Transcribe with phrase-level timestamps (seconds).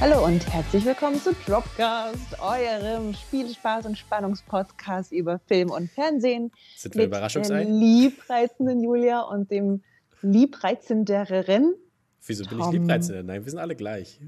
[0.00, 6.52] Hallo und herzlich willkommen zu Dropcast, eurem Spielspaß- und Spannungspodcast über Film und Fernsehen.
[6.76, 7.64] Sind wir Überraschungsei?
[7.64, 9.82] Dem liebreizenden Julia und dem
[10.22, 11.74] liebreizenderen.
[12.24, 12.68] Wieso bin Tom.
[12.74, 13.24] ich liebreizender?
[13.24, 14.20] Nein, wir sind alle gleich.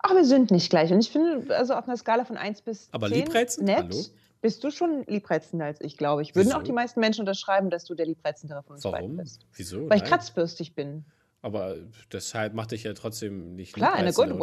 [0.00, 0.92] Ach, wir sind nicht gleich.
[0.92, 3.66] Und ich finde, also auf einer Skala von 1 bis Aber 10 liebreizend?
[3.66, 4.04] nett, Hallo?
[4.42, 6.34] bist du schon liebreizender als ich, glaube ich.
[6.34, 6.58] Würden Wieso?
[6.58, 9.16] auch die meisten Menschen unterschreiben, dass du der liebreizendere von uns beiden Warum?
[9.16, 9.46] bist.
[9.54, 9.88] Wieso?
[9.88, 10.10] Weil ich Nein.
[10.10, 11.06] kratzbürstig bin.
[11.40, 11.76] Aber
[12.12, 14.36] deshalb macht dich ja trotzdem nicht Klar, in a good oder?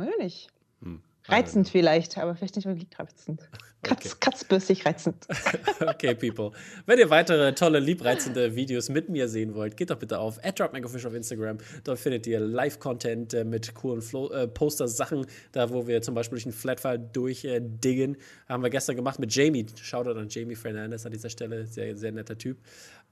[0.00, 0.48] Weiß ich nicht.
[0.82, 1.02] Hm.
[1.26, 3.40] Reizend vielleicht, aber vielleicht nicht wirklich reizend.
[3.82, 4.16] Katz, Okay.
[4.20, 5.26] Kratzbürstig reizend.
[5.80, 6.52] Okay, people.
[6.84, 11.06] Wenn ihr weitere tolle, liebreizende Videos mit mir sehen wollt, geht doch bitte auf @dropmangofish
[11.06, 11.58] auf Instagram.
[11.84, 16.36] Dort findet ihr Live-Content äh, mit coolen Flo äh, Poster-Sachen, da wo wir zum Beispiel
[16.36, 18.16] durch einen Flatfile durchdiggen.
[18.48, 19.66] Haben wir gestern gemacht mit Jamie.
[19.80, 21.66] Shoutout an Jamie Fernandez an dieser Stelle.
[21.66, 22.58] Sehr, sehr netter Typ,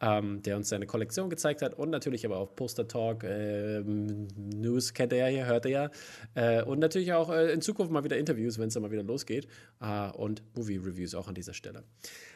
[0.03, 1.75] ähm, der uns seine Kollektion gezeigt hat.
[1.75, 5.91] Und natürlich aber auch Poster Talk, ähm, News kennt ihr ja hier, hört ihr ja.
[6.35, 9.03] Äh, und natürlich auch äh, in Zukunft mal wieder Interviews, wenn es dann mal wieder
[9.03, 9.49] losgeht.
[9.81, 10.11] Äh,
[10.59, 11.85] und Movie-Reviews auch an dieser Stelle.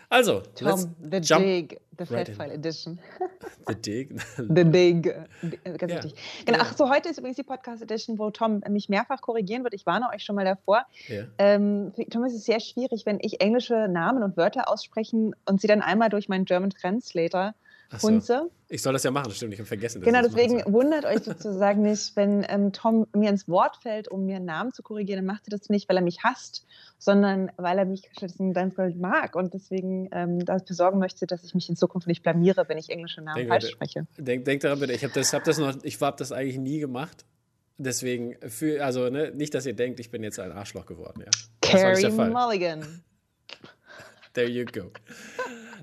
[0.08, 2.34] Also, Tom, The Dig, The right Flat in.
[2.34, 2.98] File Edition.
[3.66, 4.20] the dig.
[4.36, 5.06] The Dig.
[5.64, 6.04] äh, Ganz Ja.
[6.04, 6.44] wichtig.
[6.44, 6.64] Genau, Ja.
[6.68, 9.72] ach so, heute ist übrigens die Podcast Edition, wo Tom mich mehrfach korrigieren wird.
[9.74, 10.84] Ich warne euch schon mal davor.
[11.08, 11.24] ja.
[11.38, 15.60] Ähm, für Tom ist es sehr schwierig, wenn ich englische Namen und Wörter aussprechen und
[15.62, 17.54] sie dann einmal durch meinen German Translator
[18.00, 18.08] so.
[18.08, 18.50] hunze.
[18.68, 19.52] Ich soll das ja machen, stimmt.
[19.52, 20.00] Ich habe vergessen.
[20.00, 24.24] dass Genau, deswegen wundert euch sozusagen nicht, wenn ähm, Tom mir ins Wort fällt, um
[24.24, 26.64] mir einen Namen zu korrigieren, dann macht er das nicht, weil er mich hasst,
[26.98, 31.44] sondern weil er mich stattdessen ganz doll mag und deswegen ähm, dafür sorgen möchte, dass
[31.44, 34.06] ich mich in Zukunft nicht blamiere, wenn ich englische Namen Denke, falsch spreche.
[34.16, 36.78] Denk, denk daran bitte, ich habe das, hab das noch, ich habe das eigentlich nie
[36.78, 37.24] gemacht.
[37.78, 41.24] Deswegen, für, also ne, nicht, dass ihr denkt, ich bin jetzt ein Arschloch geworden.
[41.24, 41.30] Ja.
[41.60, 42.10] Carrie.
[42.10, 43.02] Mulligan.
[44.34, 44.90] There you go.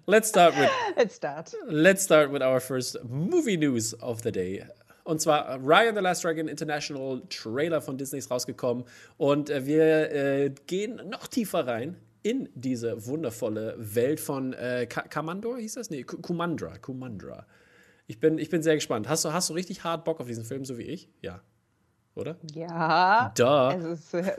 [0.08, 1.54] Let's start with Let's start.
[1.68, 4.66] Let's start with our first movie news of the day.
[5.04, 8.86] Und zwar Ryan the Last Dragon International Trailer von Disney ist rausgekommen.
[9.18, 15.04] Und äh, wir äh, gehen noch tiefer rein in diese wundervolle Welt von äh, Ka-
[15.08, 15.90] Kamandor, hieß das?
[15.90, 16.78] Nee, Ku- Kumandra.
[16.78, 17.46] Kumandra.
[18.08, 19.08] Ich bin, ich bin sehr gespannt.
[19.08, 21.10] Hast du, hast du richtig hart Bock auf diesen Film, so wie ich?
[21.22, 21.42] Ja.
[22.16, 22.38] Oder?
[22.54, 23.34] Ja.
[23.38, 24.36] Es ist, äh,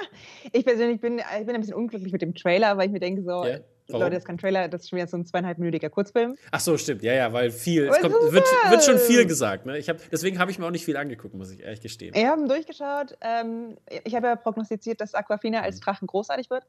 [0.52, 3.22] ich persönlich bin, ich bin ein bisschen unglücklich mit dem Trailer, weil ich mir denke
[3.22, 3.44] so,
[3.92, 4.02] warum?
[4.02, 6.36] Leute, das ist kein Trailer, das ist schon wieder so ein zweieinhalbminütiger Kurzfilm.
[6.50, 7.02] Ach so, stimmt.
[7.02, 9.66] Ja, ja, weil viel, es kommt, wird, wird schon viel gesagt.
[9.66, 9.78] Ne?
[9.78, 12.14] Ich hab, deswegen habe ich mir auch nicht viel angeguckt, muss ich ehrlich gestehen.
[12.14, 13.16] Wir haben durchgeschaut.
[13.20, 16.64] Ähm, ich habe ja prognostiziert, dass Aquafina als Drachen großartig wird.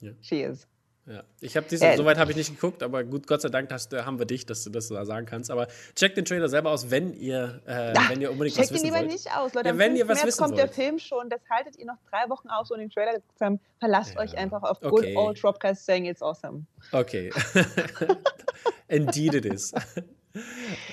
[0.00, 0.12] Ja.
[0.20, 0.66] She is.
[1.10, 3.72] Ja, ich habe diese, Äh, soweit habe ich nicht geguckt, aber gut, Gott sei Dank
[3.72, 5.50] hast, äh, haben wir dich, dass du das da sagen kannst.
[5.50, 8.70] Aber checkt den Trailer selber aus, wenn ihr, äh, Ah, wenn ihr unbedingt was Checkt
[8.72, 9.10] ihn wissen lieber wollt.
[9.10, 9.68] nicht aus, Leute.
[9.70, 10.08] Ja, wenn ihr 5.
[10.10, 10.74] was März wissen kommt der wollt.
[10.74, 11.30] Film schon.
[11.30, 13.58] Das haltet ihr noch drei Wochen aus, ohne den Trailer zu haben.
[13.78, 14.20] Verlasst Ja.
[14.20, 15.14] euch einfach auf Okay.
[15.14, 16.66] good old Dropcast saying it's awesome.
[16.92, 17.30] Okay.
[18.88, 19.72] Indeed it is.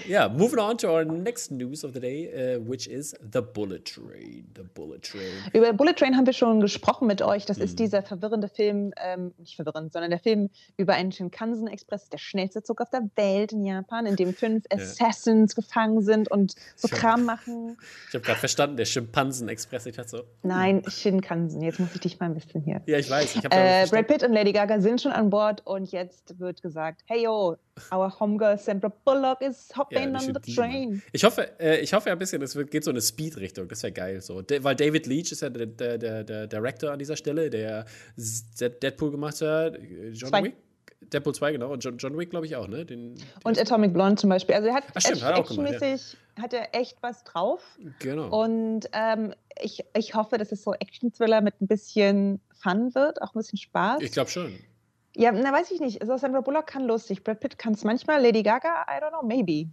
[0.08, 3.86] yeah, moving on to our next news of the day, uh, which is the Bullet
[3.86, 4.50] Train.
[4.56, 5.22] The Bullet Train.
[5.54, 7.46] Über Bullet Train haben wir schon gesprochen mit euch.
[7.46, 7.64] Das Mhm.
[7.64, 12.64] ist dieser verwirrende Film, ähm, nicht verwirrend, sondern der Film über einen Shinkansen-Express, der schnellste
[12.64, 16.88] Zug auf der Welt in Japan, in dem fünf Assassins gefangen sind und so.
[16.88, 17.78] Kram machen.
[18.10, 19.86] Ich habe gerade verstanden, der Schimpansen-Express.
[19.88, 21.62] Ich dachte so, Nein, Shinkansen.
[21.62, 22.82] Jetzt muss ich dich mal ein bisschen hier.
[22.86, 23.36] ja, ich weiß.
[23.36, 27.02] Ich Äh, Brad Pitt und Lady Gaga sind schon an Bord und jetzt wird gesagt,
[27.06, 27.56] hey yo,
[27.92, 31.02] our homegirl Sandra Bullock is hopping die on the train.
[31.12, 33.68] Ich hoffe, äh, ich hoffe ja ein bisschen, es geht so in eine Speed-Richtung.
[33.68, 34.22] Das wäre geil.
[34.22, 34.42] So.
[34.42, 37.86] De, weil David Leach ist ja der, der, der, der Director an dieser Stelle, der
[38.18, 39.76] Z- Deadpool gemacht hat.
[39.76, 40.44] äh, John Zwei.
[40.44, 40.56] Wick?
[41.14, 41.72] Deadpool 2, genau.
[41.72, 42.84] Und John, John Wick, glaube ich, auch, ne?
[42.86, 44.56] Den, Und Atomic Blonde zum Beispiel.
[44.56, 45.74] Also er hat Ach, stimmt, hat auch gemacht, ja.
[45.76, 47.62] actionmäßig hat er echt was drauf.
[48.00, 48.28] genau.
[48.44, 53.36] Und ähm, ich, ich hoffe, dass es so Action-Thriller mit ein bisschen Fun wird, auch
[53.36, 54.02] ein bisschen Spaß.
[54.02, 54.58] ich glaube schon.
[55.16, 56.02] Ja, na weiß ich nicht.
[56.02, 59.24] Also Sandra Bullock kann lustig, Brad Pitt kann es manchmal, Lady Gaga, I don't know,
[59.24, 59.70] maybe.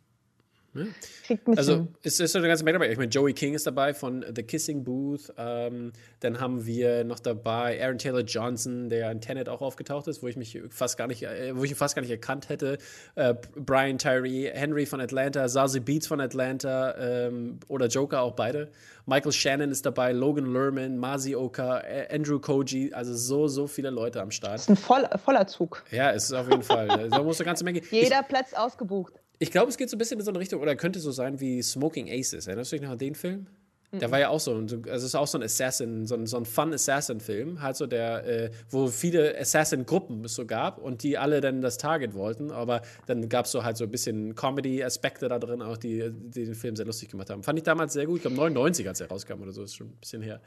[1.27, 1.59] Kriegt bisschen.
[1.59, 2.91] Also, es ist so eine ganze Menge dabei.
[2.91, 5.33] Ich meine, Joey King ist dabei von The Kissing Booth.
[5.37, 10.23] Ähm, dann haben wir noch dabei Aaron Taylor Johnson, der in Tenet auch aufgetaucht ist,
[10.23, 12.79] wo ich mich fast gar nicht, äh, wo ich ihn fast gar nicht erkannt hätte.
[13.17, 18.71] Äh, Brian Tyree Henry von Atlanta, Zazie Beats von Atlanta ähm, oder Joker auch beide.
[19.05, 24.23] Michael Shannon ist dabei, Logan Lerman, Masi Oka, Andrew Koji, also so, so viele Leute
[24.23, 24.55] am Start.
[24.55, 25.83] das ist ein voll, voller Zug.
[25.91, 27.09] Ja, es ist auf jeden Fall.
[27.11, 27.81] Da muss eine ganze Menge.
[27.81, 29.22] Ich, Jeder Platz ausgebucht.
[29.43, 31.41] Ich glaube, es geht so ein bisschen in so eine Richtung, oder könnte so sein
[31.41, 32.47] wie Smoking Aces.
[32.47, 33.49] Erinnerst du dich noch an den Film?
[33.91, 36.39] Der war ja auch so, also es ist auch so ein Assassin, so ein, so
[36.39, 41.43] ein Fun-Assassin-Film, halt so der, äh, wo viele Assassin-Gruppen es so gab und die alle
[41.43, 45.39] dann das Target wollten, aber dann gab es so halt so ein bisschen Comedy-Aspekte da
[45.39, 47.43] drin, auch die, die den Film sehr lustig gemacht haben.
[47.43, 49.89] Fand ich damals sehr gut, ich glaube 99, als er rauskam oder so, ist schon
[49.89, 50.41] ein bisschen her.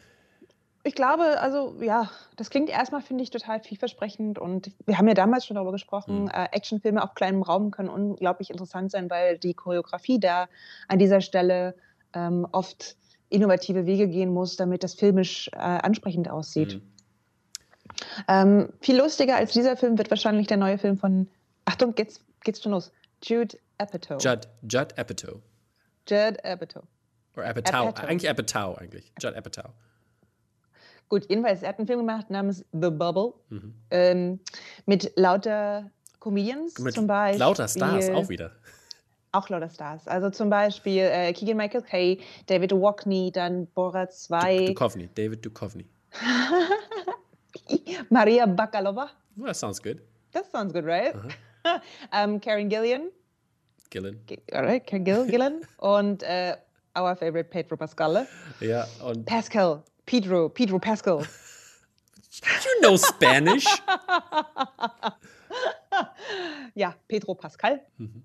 [0.88, 4.38] Ich glaube, also ja, das klingt erstmal, finde ich, total vielversprechend.
[4.38, 6.28] Und wir haben ja damals schon darüber gesprochen, Mhm.
[6.30, 10.48] äh, Actionfilme auf kleinem Raum können unglaublich interessant sein, weil die Choreografie da
[10.88, 11.74] an dieser Stelle
[12.14, 12.98] ähm, oft
[13.30, 16.76] innovative Wege gehen muss, damit das filmisch äh, ansprechend aussieht.
[16.76, 16.82] Mhm.
[18.28, 21.28] Ähm, viel lustiger als dieser Film wird wahrscheinlich der neue Film von,
[21.66, 22.92] Achtung, geht's, geht's schon los,
[23.24, 24.22] Jude Apatow.
[24.24, 25.42] Judd, Judd Apatow.
[26.08, 26.84] Judd Apatow.
[27.36, 27.74] Oder Apatow.
[27.74, 28.08] Apatow.
[28.08, 29.12] Eigentlich Apatow, eigentlich.
[29.20, 29.72] Judd Apatow.
[31.16, 33.74] Gut, jedenfalls, er hat einen Film gemacht namens The Bubble mhm.
[33.90, 34.40] ähm,
[34.86, 35.90] mit lauter
[36.20, 37.40] Comedians mit zum Beispiel.
[37.40, 38.52] Lauter Stars auch wieder.
[39.32, 40.10] Auch lauter Stars.
[40.10, 44.74] Also zum Beispiel äh, Keegan Michael Kay, David Duchovny, dann Borat 2.
[44.74, 45.86] Duchovny, David Duchovny.
[48.10, 49.12] Maria Bakalova.
[49.38, 50.02] Well, that sounds good.
[50.34, 51.16] That sounds good, right?
[51.16, 51.30] Uh
[51.64, 52.26] -huh.
[52.26, 53.10] um, Karen Gillian.
[53.90, 54.20] Gillen.
[54.52, 55.62] Alright, Karen Gill, Gillen.
[55.78, 56.58] und äh,
[56.94, 58.28] our favorite Pedro Pascal.
[58.60, 59.26] Ja, und.
[59.26, 59.82] Pascal.
[60.06, 60.50] Pedro.
[60.50, 61.25] Pedro Pascal.
[62.42, 63.66] you know Spanish?
[66.75, 67.81] ja, Pedro Pascal.
[67.98, 68.24] Mhm.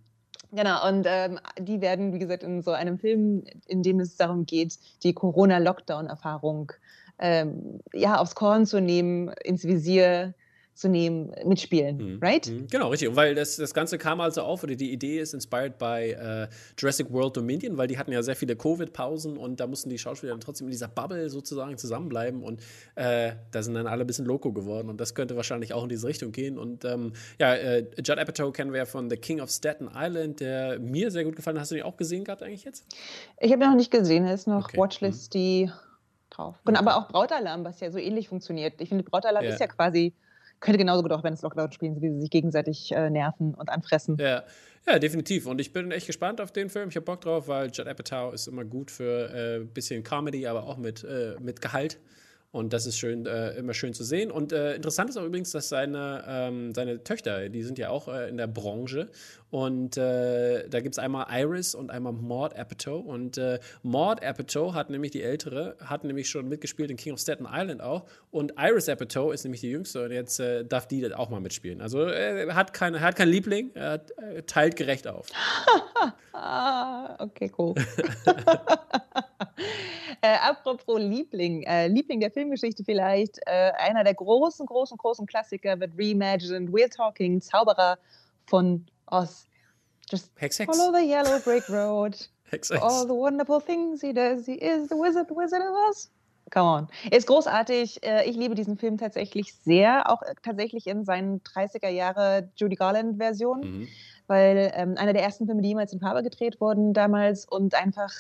[0.53, 4.47] Genau, und ähm, die werden, wie gesagt, in so einem Film, in dem es darum
[4.47, 6.73] geht, die Corona-Lockdown-Erfahrung
[7.21, 10.35] ähm, ja, aufs Korn zu nehmen, ins Visier
[10.81, 12.19] zu nehmen, mitspielen, mhm.
[12.23, 12.49] right?
[12.49, 12.67] Mhm.
[12.69, 13.11] Genau, richtig.
[13.11, 16.49] Und weil das, das Ganze kam also auf, oder die Idee ist inspired by äh,
[16.79, 20.33] Jurassic World Dominion, weil die hatten ja sehr viele Covid-Pausen und da mussten die Schauspieler
[20.33, 22.63] dann trotzdem in dieser Bubble sozusagen zusammenbleiben und
[22.95, 25.91] äh, da sind dann alle ein bisschen loco geworden und das könnte wahrscheinlich auch in
[25.91, 26.59] diese Richtung gehen.
[26.59, 30.41] Und ähm, ja, äh, Judd Apatow kennen wir ja von The King of Staten Island,
[30.41, 31.63] der mir sehr gut gefallen hat.
[31.63, 32.87] Hast du den auch gesehen gehabt eigentlich jetzt?
[33.39, 34.79] Ich habe ihn noch nicht gesehen, er ist noch okay.
[34.79, 35.39] Watchlist, mhm.
[35.39, 35.71] die
[36.31, 36.57] drauf.
[36.65, 38.81] Und aber auch Brautalarm, was ja so ähnlich funktioniert.
[38.81, 39.51] Ich finde, Brautalarm ja.
[39.51, 40.15] ist ja quasi
[40.61, 43.69] könnte genauso gut auch wenn es Lockdown spielen, wie sie sich gegenseitig äh, nerven und
[43.69, 44.17] anfressen.
[44.19, 44.45] Ja.
[44.87, 45.47] ja, definitiv.
[45.47, 46.91] Und ich bin echt gespannt auf den Film.
[46.91, 50.47] Ich habe Bock drauf, weil Judd Apatow ist immer gut für ein äh, bisschen Comedy,
[50.47, 51.99] aber auch mit, äh, mit Gehalt.
[52.53, 54.33] Und das ist schön, äh, immer schön zu sehen.
[54.33, 58.09] Und äh, interessant ist auch übrigens, dass seine, ähm, seine Töchter, die sind ja auch
[58.09, 59.09] äh, in der Branche.
[59.51, 63.05] Und äh, da gibt es einmal Iris und einmal Maud Apatow.
[63.05, 67.21] Und äh, Maud Apatow hat nämlich die ältere, hat nämlich schon mitgespielt in King of
[67.21, 68.07] Staten Island auch.
[68.33, 71.81] Und Iris Apatow ist nämlich die jüngste und jetzt äh, darf die auch mal mitspielen.
[71.81, 74.05] Also er hat, keine, er hat keinen Liebling, er
[74.47, 75.29] teilt gerecht auf.
[76.33, 77.75] ah, okay, cool.
[80.23, 86.71] Apropos Liebling, Liebling der Filmgeschichte vielleicht, äh, einer der großen, großen, großen Klassiker wird reimagined.
[86.71, 87.99] We're talking Zauberer
[88.47, 89.47] von Oz.
[90.11, 90.75] Just Hex, Hex.
[90.75, 92.17] follow the yellow brick road.
[92.51, 92.83] Hex, Hex.
[92.83, 94.47] All the wonderful things he does.
[94.47, 96.11] He is the wizard, the wizard of Oz.
[96.51, 96.89] Come on.
[97.11, 98.03] Ist großartig.
[98.03, 102.75] Äh, ich liebe diesen Film tatsächlich sehr, auch äh, tatsächlich in seinen 30er Jahre Judy
[102.75, 103.89] Garland Version, mhm.
[104.29, 108.13] weil ähm, einer der ersten Filme, die jemals in Farbe gedreht wurden damals und einfach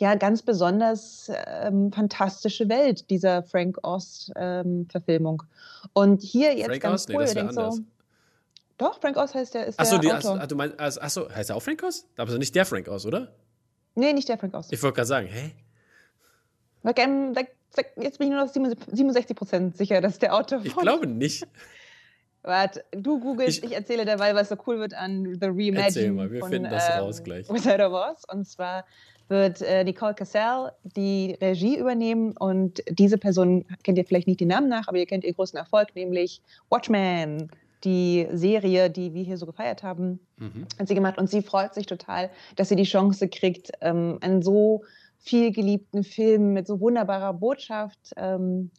[0.00, 5.42] ja ganz besonders ähm, fantastische Welt dieser Frank Oz-Verfilmung.
[5.42, 7.14] Ähm, und hier jetzt Frank ganz Oz?
[7.14, 7.82] cool, nee, das so,
[8.78, 10.46] doch, Frank Oz heißt der, ist achso, der die, Autor.
[10.46, 12.06] du meinst, achso, heißt er auch Frank Oz?
[12.16, 13.32] Aber nicht der Frank Oz, oder?
[13.96, 14.68] Nee, nicht der Frank Oz.
[14.70, 15.52] Ich wollte gerade sagen, hä?
[17.96, 21.46] Jetzt bin ich nur noch 67 Prozent sicher, dass der Autor Ich glaube nicht.
[22.42, 26.12] Warte, du googelst, ich, ich, erzähle dabei, was so cool wird an The Reimagining Erzähl
[26.12, 27.48] mal, wir von, finden das ähm, raus gleich.
[27.50, 28.22] Wizard of Oz.
[28.32, 28.86] Und zwar
[29.28, 34.48] wird äh, Nicole Cassell die Regie übernehmen und diese Person kennt ihr vielleicht nicht den
[34.48, 37.50] Namen nach, aber ihr kennt ihren großen Erfolg, nämlich Watchmen,
[37.84, 40.66] die Serie, die wir hier so gefeiert haben, mhm.
[40.78, 44.42] hat sie gemacht und sie freut sich total, dass sie die Chance kriegt, ähm, einen
[44.42, 44.82] so
[45.18, 48.70] viel geliebten Film mit so wunderbarer Botschaft ähm,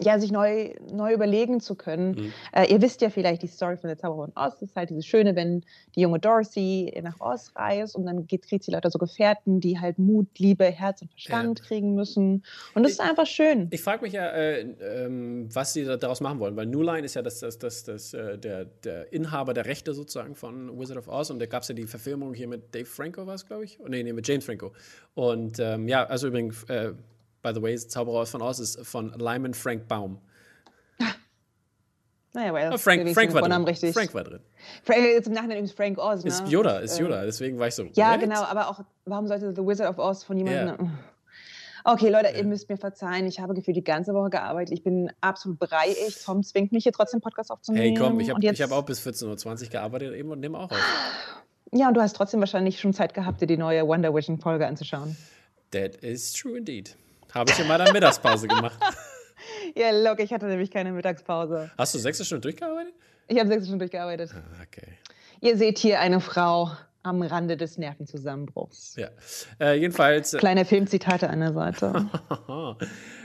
[0.00, 2.10] ja, sich neu, neu überlegen zu können.
[2.10, 2.32] Mhm.
[2.52, 4.54] Äh, ihr wisst ja vielleicht die Story von der Zauberin Oz.
[4.60, 5.62] Das ist halt dieses Schöne, wenn
[5.96, 9.80] die junge Dorothy nach Oz reist und dann geht, kriegt sie lauter so Gefährten, die
[9.80, 11.64] halt Mut, Liebe, Herz und Verstand ja.
[11.64, 12.44] kriegen müssen.
[12.74, 13.68] Und das ich, ist einfach schön.
[13.70, 17.14] Ich frage mich ja, äh, ähm, was sie daraus machen wollen, weil New Line ist
[17.14, 21.08] ja das, das, das, das, äh, der, der Inhaber der Rechte sozusagen von Wizard of
[21.08, 23.64] Oz und da gab es ja die Verfilmung hier mit Dave Franco, war es, glaube
[23.64, 23.80] ich?
[23.80, 24.72] Oh, nee, nee, mit James Franco.
[25.14, 26.92] Und ähm, ja, also übrigens äh,
[27.48, 30.18] by the way, Zauberer von Oz ist von Lyman Frank Baum.
[32.34, 33.64] Naja, weil oh, Frank, Frank, war drin.
[33.64, 33.94] Richtig.
[33.94, 34.40] Frank war drin.
[34.84, 36.22] Frank, jetzt im Nachhinein übrigens Frank Oz.
[36.22, 36.28] Ne?
[36.28, 37.84] Ist Yoda, ist Yoda, deswegen war ich so.
[37.94, 38.20] Ja, what?
[38.20, 40.76] genau, aber auch, warum sollte The Wizard of Oz von jemandem.
[40.78, 40.90] Yeah.
[41.84, 43.26] Okay, Leute, ihr müsst mir verzeihen.
[43.26, 44.74] Ich habe gefühlt die ganze Woche gearbeitet.
[44.74, 45.96] Ich bin absolut breiig.
[46.22, 47.82] Tom zwingt mich hier trotzdem Podcast aufzunehmen.
[47.82, 50.78] Hey, komm, ich habe hab auch bis 14.20 Uhr gearbeitet eben und nehme auch auf.
[51.72, 54.66] Ja, und du hast trotzdem wahrscheinlich schon Zeit gehabt, dir die neue Wonder Vision Folge
[54.66, 55.16] anzuschauen.
[55.70, 56.94] That is true indeed.
[57.34, 58.78] Habe ich in meiner Mittagspause gemacht.
[59.74, 61.70] ja, look, ich hatte nämlich keine Mittagspause.
[61.76, 62.94] Hast du sechs Stunden durchgearbeitet?
[63.28, 64.30] Ich habe sechs Stunden durchgearbeitet.
[64.34, 64.88] Ah, okay.
[65.40, 66.70] Ihr seht hier eine Frau
[67.02, 68.96] am Rande des Nervenzusammenbruchs.
[68.96, 69.08] Ja,
[69.60, 70.34] äh, jedenfalls.
[70.34, 72.08] Äh, Kleine Filmzitate an der Seite.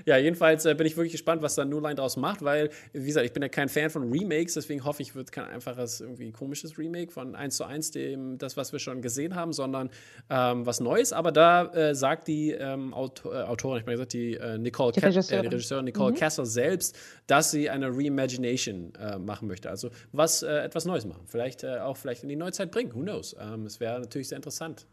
[0.06, 3.06] Ja, jedenfalls äh, bin ich wirklich gespannt, was da New Line daraus macht, weil, wie
[3.06, 6.32] gesagt, ich bin ja kein Fan von Remakes, deswegen hoffe ich, wird kein einfaches, irgendwie
[6.32, 9.90] komisches Remake von 1 zu 1, dem, das, was wir schon gesehen haben, sondern
[10.30, 11.14] ähm, was Neues.
[11.14, 14.92] Aber da äh, sagt die ähm, Autor, äh, Autorin, ich meine gesagt, die äh, Nicole
[14.92, 16.18] die Regisseurin, die Regisseurin Nicole mhm.
[16.18, 19.70] Kessler selbst, dass sie eine Reimagination machen möchte.
[19.70, 21.24] Also was etwas Neues machen.
[21.28, 22.94] Vielleicht auch vielleicht in die Neuzeit bringen.
[22.94, 23.36] Who knows?
[23.40, 24.86] Ähm, es wäre natürlich sehr interessant,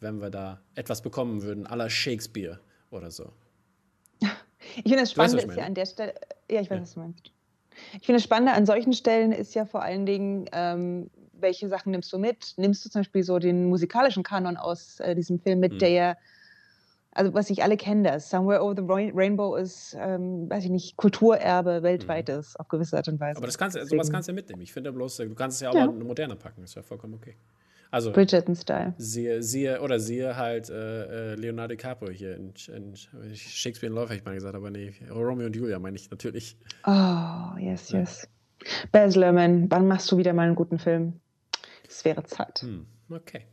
[0.00, 3.32] wenn wir da etwas bekommen würden, aller Shakespeare oder so.
[4.76, 6.14] Ich finde, das Spannende weißt, ist ja an der Stelle,
[6.50, 6.82] ja, ich weiß, ja.
[6.82, 7.30] was du meinst.
[7.94, 11.90] Ich finde, das Spannende an solchen Stellen ist ja vor allen Dingen, ähm, welche Sachen
[11.90, 12.54] nimmst du mit?
[12.56, 15.78] Nimmst du zum Beispiel so den musikalischen Kanon aus äh, diesem Film mit, hm.
[15.78, 16.16] der ja,
[17.12, 20.96] also was ich alle kennen das, Somewhere Over the Rainbow ist, ähm, weiß ich nicht,
[20.96, 22.40] Kulturerbe weltweit hm.
[22.40, 23.36] ist, auf gewisse Art und Weise.
[23.36, 24.62] Aber das kannst, sowas kannst du ja mitnehmen.
[24.62, 25.86] Ich finde bloß, du kannst es ja auch ja.
[25.86, 27.36] moderner packen, ist ja vollkommen okay.
[27.94, 28.94] Also Bridgerton-Style.
[28.98, 32.96] Siehe, siehe, oder siehe halt äh, äh Leonardo DiCaprio hier in, in
[33.36, 36.58] Shakespeare in Love, hätte ich mal gesagt, aber nee, Romeo und Julia meine ich natürlich.
[36.84, 38.00] Oh, yes, ja.
[38.00, 38.28] yes.
[38.90, 41.20] Baz Luhrmann, wann machst du wieder mal einen guten Film?
[41.88, 42.62] Es wäre Zeit.
[42.62, 43.46] Hm, okay.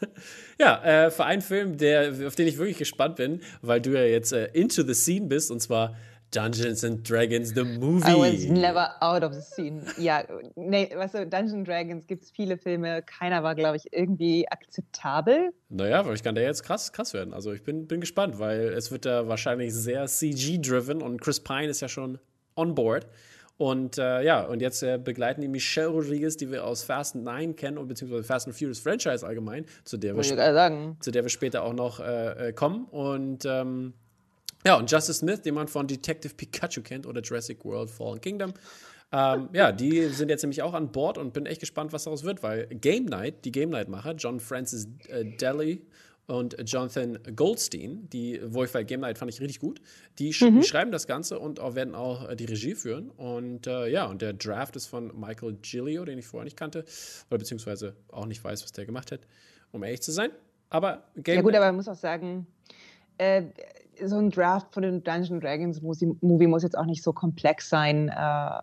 [0.60, 4.02] ja, äh, für einen Film, der, auf den ich wirklich gespannt bin, weil du ja
[4.02, 5.96] jetzt äh, into the scene bist, und zwar
[6.30, 8.10] Dungeons and Dragons, the movie.
[8.10, 9.82] I was never out of the scene.
[9.96, 10.24] Ja,
[10.56, 15.52] nee, weißt du, Dungeons Dragons gibt es viele Filme, keiner war, glaube ich, irgendwie akzeptabel.
[15.70, 17.32] Naja, aber ich kann da jetzt krass, krass werden.
[17.32, 21.68] Also ich bin, bin gespannt, weil es wird da wahrscheinlich sehr CG-driven und Chris Pine
[21.68, 22.18] ist ja schon
[22.56, 23.06] on board.
[23.56, 27.56] Und äh, ja, und jetzt äh, begleiten die Michelle Rodriguez, die wir aus Fast 9
[27.56, 31.64] kennen, und beziehungsweise Fast and Furious Franchise allgemein, zu der, wir, zu der wir später
[31.64, 32.84] auch noch äh, äh kommen.
[32.84, 33.94] Und ähm,
[34.64, 38.52] ja, und Justice Smith, den man von Detective Pikachu kennt oder Jurassic World Fallen Kingdom.
[39.10, 42.24] Ähm, ja, die sind jetzt nämlich auch an Bord und bin echt gespannt, was daraus
[42.24, 45.86] wird, weil Game Night, die Game Night-Macher, John Francis äh, Daly
[46.26, 49.80] und Jonathan Goldstein, die Wolfwald Game Night fand ich richtig gut.
[50.18, 50.62] Die, sch mhm.
[50.62, 53.08] schreiben das Ganze und auch, werden auch äh, die Regie führen.
[53.08, 56.84] Und äh, ja, und der Draft ist von Michael Gilio, den ich vorher nicht kannte,
[57.30, 59.20] oder beziehungsweise auch nicht weiß, was der gemacht hat,
[59.72, 60.30] um ehrlich zu sein.
[60.68, 62.46] Aber Game Ja, gut, Night aber man muss auch sagen,
[63.16, 63.44] äh,
[64.04, 68.08] so ein Draft von den Dungeons Dragons Movie muss jetzt auch nicht so komplex sein.
[68.08, 68.60] Äh,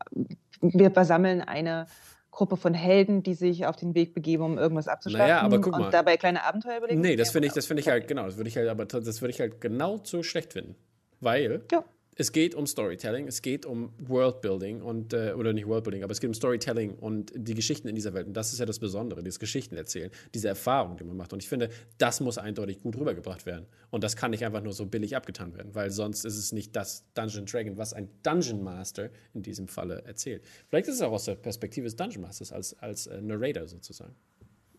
[0.61, 1.87] wir versammeln eine
[2.31, 5.77] Gruppe von Helden, die sich auf den Weg begeben, um irgendwas abzuschlagen naja, aber guck
[5.77, 7.01] und dabei kleine Abenteuer überlegen.
[7.01, 9.21] Nee, das finde ich, das finde ich halt genau, das würde ich halt, aber das
[9.21, 10.75] würde ich halt genau so schlecht finden,
[11.21, 11.83] weil ja
[12.17, 16.21] es geht um Storytelling, es geht um Worldbuilding und, äh, oder nicht Worldbuilding, aber es
[16.21, 18.25] geht um Storytelling und die Geschichten in dieser Welt.
[18.27, 21.33] Und das ist ja das Besondere, dieses Geschichten erzählen, diese Erfahrung, die man macht.
[21.33, 23.65] Und ich finde, das muss eindeutig gut rübergebracht werden.
[23.91, 26.75] Und das kann nicht einfach nur so billig abgetan werden, weil sonst ist es nicht
[26.75, 30.43] das Dungeon Dragon, was ein Dungeon Master in diesem Falle erzählt.
[30.69, 34.15] Vielleicht ist es auch aus der Perspektive des Dungeon Masters als, als äh, Narrator sozusagen.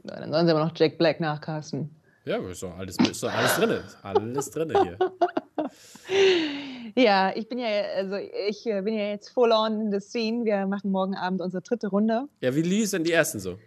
[0.04, 1.90] Ja, dann sollen sie aber noch Jack Black nachcasten.
[2.24, 3.80] Ja, ist doch alles, ist doch alles drin.
[4.02, 4.98] Alles drin hier.
[6.96, 10.44] Ja, ich bin ja, also ich äh, bin ja jetzt full on in the scene.
[10.44, 12.26] Wir machen morgen Abend unsere dritte Runde.
[12.40, 13.58] Ja, wie lief denn die ersten so?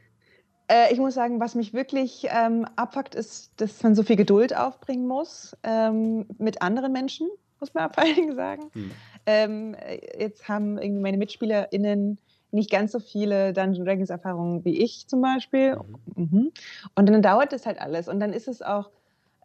[0.68, 4.56] Äh, ich muss sagen, was mich wirklich ähm, abfuckt, ist, dass man so viel Geduld
[4.56, 8.64] aufbringen muss ähm, mit anderen Menschen, muss man vor allen Dingen sagen.
[8.74, 8.92] Hm.
[9.28, 9.76] Ähm,
[10.18, 12.18] jetzt haben irgendwie meine MitspielerInnen
[12.52, 15.76] nicht ganz so viele Dungeons Dragons Erfahrungen wie ich zum Beispiel.
[16.16, 16.24] Mhm.
[16.24, 16.52] Mhm.
[16.96, 18.08] Und dann dauert es halt alles.
[18.08, 18.90] Und dann ist es auch,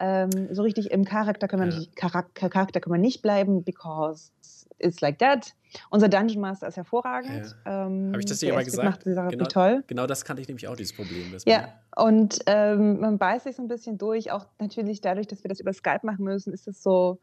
[0.00, 1.78] ähm, so richtig im Charakter kann man ja.
[1.78, 4.30] nicht, Charakter, Charakter kann man nicht bleiben, because
[4.78, 5.54] it's like that.
[5.90, 7.56] Unser Dungeon Master ist hervorragend.
[7.64, 7.86] Ja.
[7.86, 8.88] Ähm, Habe ich das dir mal gesagt?
[8.88, 9.84] Macht die Sache genau, toll.
[9.86, 11.36] genau das kannte ich nämlich auch, dieses Problem.
[11.46, 14.30] ja, und ähm, man beißt sich so ein bisschen durch.
[14.30, 17.18] Auch natürlich dadurch, dass wir das über Skype machen müssen, ist es so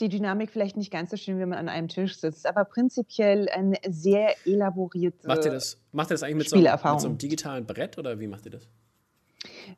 [0.00, 3.48] die Dynamik vielleicht nicht ganz so schön, wenn man an einem Tisch sitzt, aber prinzipiell
[3.48, 7.18] eine sehr elaborierte Macht ihr das, macht ihr das eigentlich mit so, mit so einem
[7.18, 8.68] digitalen Brett oder wie macht ihr das?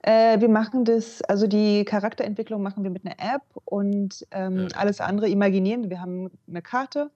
[0.03, 4.77] Äh, wir machen das, also die Charakterentwicklung machen wir mit einer App und ähm, ja.
[4.77, 5.91] alles andere imaginieren.
[5.91, 7.11] Wir haben eine Karte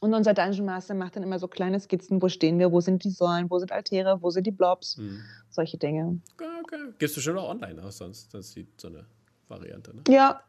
[0.00, 3.04] und unser Dungeon Master macht dann immer so kleine Skizzen, wo stehen wir, wo sind
[3.04, 5.20] die Säulen, wo sind Altäre, wo sind die Blobs, mhm.
[5.50, 6.20] solche Dinge.
[6.34, 6.76] Okay, okay.
[6.98, 9.04] Gibst du schon auch online aus, sonst das ist so eine
[9.48, 10.02] Variante, ne?
[10.08, 10.42] Ja,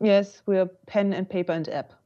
[0.00, 1.96] yes, we're Pen and Paper and App.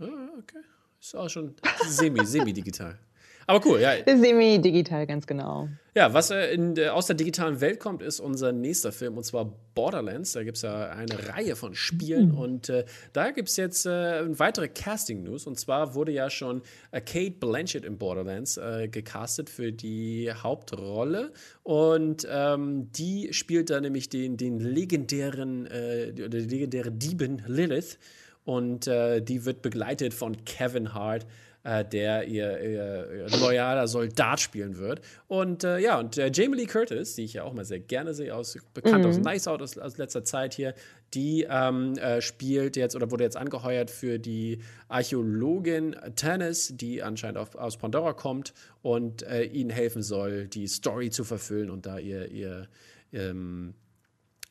[0.00, 0.04] Ah,
[0.38, 0.60] okay.
[1.00, 1.54] Ist auch schon
[1.86, 2.98] semi, semi-digital.
[3.46, 3.92] Aber cool, ja.
[4.06, 5.68] Semi-digital, ganz genau.
[5.96, 9.22] Ja, was äh, in, äh, aus der digitalen Welt kommt, ist unser nächster Film und
[9.22, 10.32] zwar Borderlands.
[10.32, 12.38] Da gibt es ja eine Reihe von Spielen mhm.
[12.38, 15.46] und äh, da gibt es jetzt äh, weitere Casting-News.
[15.46, 21.32] Und zwar wurde ja schon äh, Kate Blanchett in Borderlands äh, gecastet für die Hauptrolle
[21.62, 25.68] und ähm, die spielt da nämlich den, den legendären,
[26.14, 27.98] die legendäre Diebin Lilith
[28.44, 31.26] und die wird begleitet von Kevin Hart
[31.64, 35.00] äh, der ihr, ihr, ihr, loyaler Soldat spielen wird.
[35.26, 38.14] Und äh, ja, und äh, Jamie Lee Curtis, die ich ja auch mal sehr gerne
[38.14, 39.10] sehe, aus, bekannt mhm.
[39.10, 40.74] aus Nice Out aus, aus, letzter Zeit hier,
[41.14, 47.38] die ähm, äh, spielt jetzt oder wurde jetzt angeheuert für die Archäologin Tannis, die anscheinend
[47.38, 48.52] auf, aus Pandora kommt
[48.82, 52.68] und äh, ihnen helfen soll, die Story zu verfüllen und da ihr, ihr
[53.12, 53.74] ähm,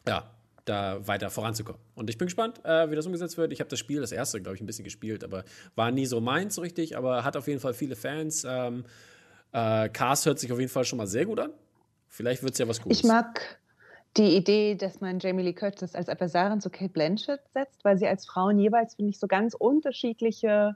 [0.08, 0.32] ja,
[0.65, 1.82] da weiter voranzukommen.
[1.96, 3.51] Und ich bin gespannt, äh, wie das umgesetzt wird.
[3.51, 5.43] Ich habe das Spiel, das erste, glaube ich, ein bisschen gespielt, aber
[5.75, 8.46] war nie so meins so richtig, aber hat auf jeden Fall viele Fans.
[8.48, 8.86] Ähm,
[9.51, 11.51] äh, Cast hört sich auf jeden Fall schon mal sehr gut an.
[12.08, 13.00] Vielleicht wird es ja was Gutes.
[13.00, 13.60] Ich mag
[14.17, 18.08] die Idee, dass man Jamie Lee Curtis als Adversarin zu Kate Blanchett setzt, weil sie
[18.08, 20.75] als Frauen jeweils, finde ich, so ganz unterschiedliche,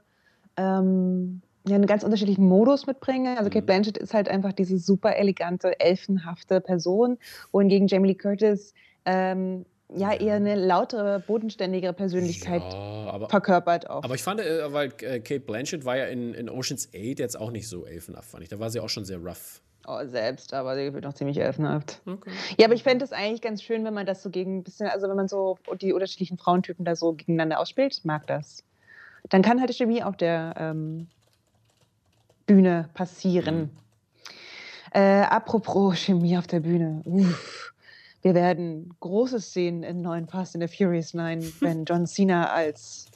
[0.56, 3.38] ähm, ja, einen ganz unterschiedlichen Modus mitbringen.
[3.38, 3.66] Also Kate mhm.
[3.66, 7.18] Blanchett ist halt einfach diese super elegante, elfenhafte Person,
[7.52, 9.64] wohingegen Jamie Lee Curtis ähm,
[9.94, 14.02] ja eher eine lautere, bodenständigere Persönlichkeit ja, aber, verkörpert auch.
[14.04, 17.38] Aber ich fand, äh, weil äh, Kate Blanchett war ja in, in Ocean's 8 jetzt
[17.38, 18.48] auch nicht so elfenhaft, fand ich.
[18.48, 19.62] Da war sie auch schon sehr rough.
[19.86, 22.02] Oh, selbst, aber sie wird noch ziemlich elfenhaft.
[22.04, 22.30] Okay.
[22.58, 24.86] Ja, aber ich fände es eigentlich ganz schön, wenn man das so gegen ein bisschen,
[24.88, 27.96] also wenn man so die unterschiedlichen Frauentypen da so gegeneinander ausspielt.
[27.96, 28.64] Ich mag das.
[29.30, 31.08] Dann kann halt Chemie auf der ähm,
[32.46, 33.56] Bühne passieren.
[33.56, 33.70] Mhm.
[34.92, 37.00] Äh, apropos Chemie auf der Bühne.
[37.04, 37.72] Uff.
[38.22, 43.06] Wir werden Großes sehen in neuen Fast and the Furious 9, wenn John Cena als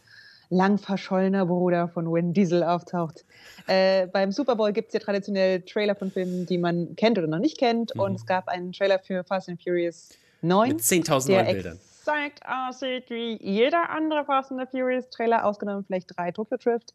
[0.48, 3.24] lang verschollener Bruder von Vin Diesel auftaucht.
[3.66, 7.26] Äh, beim Super Bowl gibt es ja traditionell Trailer von Filmen, die man kennt oder
[7.26, 7.94] noch nicht kennt.
[7.94, 8.00] Mhm.
[8.00, 10.10] Und es gab einen Trailer für Fast and Furious
[10.42, 10.68] 9.
[10.68, 11.80] Mit 10.000 neuen Bildern.
[12.02, 16.94] exakt aussieht wie jeder andere Fast and the Furious Trailer, ausgenommen vielleicht drei Tokyo Drift.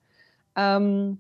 [0.56, 1.20] Ähm,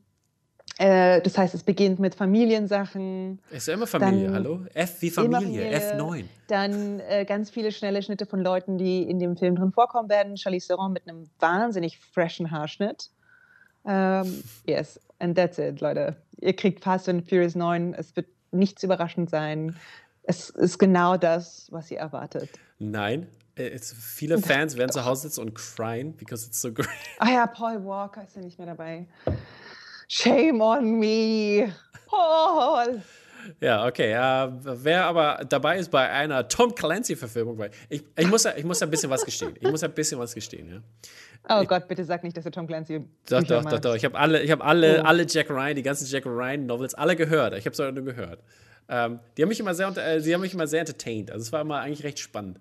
[0.77, 3.39] äh, das heißt, es beginnt mit Familiensachen.
[3.50, 4.65] Ist ja immer Familie, hallo?
[4.74, 6.25] F wie Familie, Familie F9.
[6.48, 10.38] Dann äh, ganz viele schnelle Schnitte von Leuten, die in dem Film drin vorkommen werden.
[10.38, 13.10] Charlize Theron mit einem wahnsinnig freshen Haarschnitt.
[13.86, 16.15] Ähm, yes, and that's it, Leute.
[16.41, 17.96] Ihr kriegt Fast and Furious 9.
[17.96, 19.75] Es wird nichts überraschend sein.
[20.24, 22.50] Es ist genau das, was ihr erwartet.
[22.79, 26.88] Nein, It's, viele Fans werden zu Hause sitzen und crying, because it's so great.
[27.19, 29.08] Ah ja, Paul Walker ist ja nicht mehr dabei.
[30.08, 31.74] Shame on me.
[32.08, 33.02] Paul.
[33.60, 34.12] Ja, okay.
[34.12, 38.63] Ja, wer aber dabei ist bei einer Tom Clancy-Verfilmung, weil ich, ich, muss ja, ich
[38.63, 39.56] muss ein bisschen was gestehen.
[39.60, 40.82] Ich muss ein bisschen was gestehen, ja.
[41.50, 43.06] Oh ich, Gott, bitte sag nicht, dass du Tom Clancy.
[43.30, 43.96] Doch, doch, doch, doch.
[43.96, 45.06] Ich habe alle, ich hab alle, oh.
[45.06, 47.54] alle Jack Ryan, die ganzen Jack Ryan Novels, alle gehört.
[47.54, 48.43] Ich habe es nur gehört.
[48.89, 51.32] Ähm, die haben mich immer sehr, äh, sie haben mich immer sehr entertained.
[51.32, 52.60] Also es war immer eigentlich recht spannend.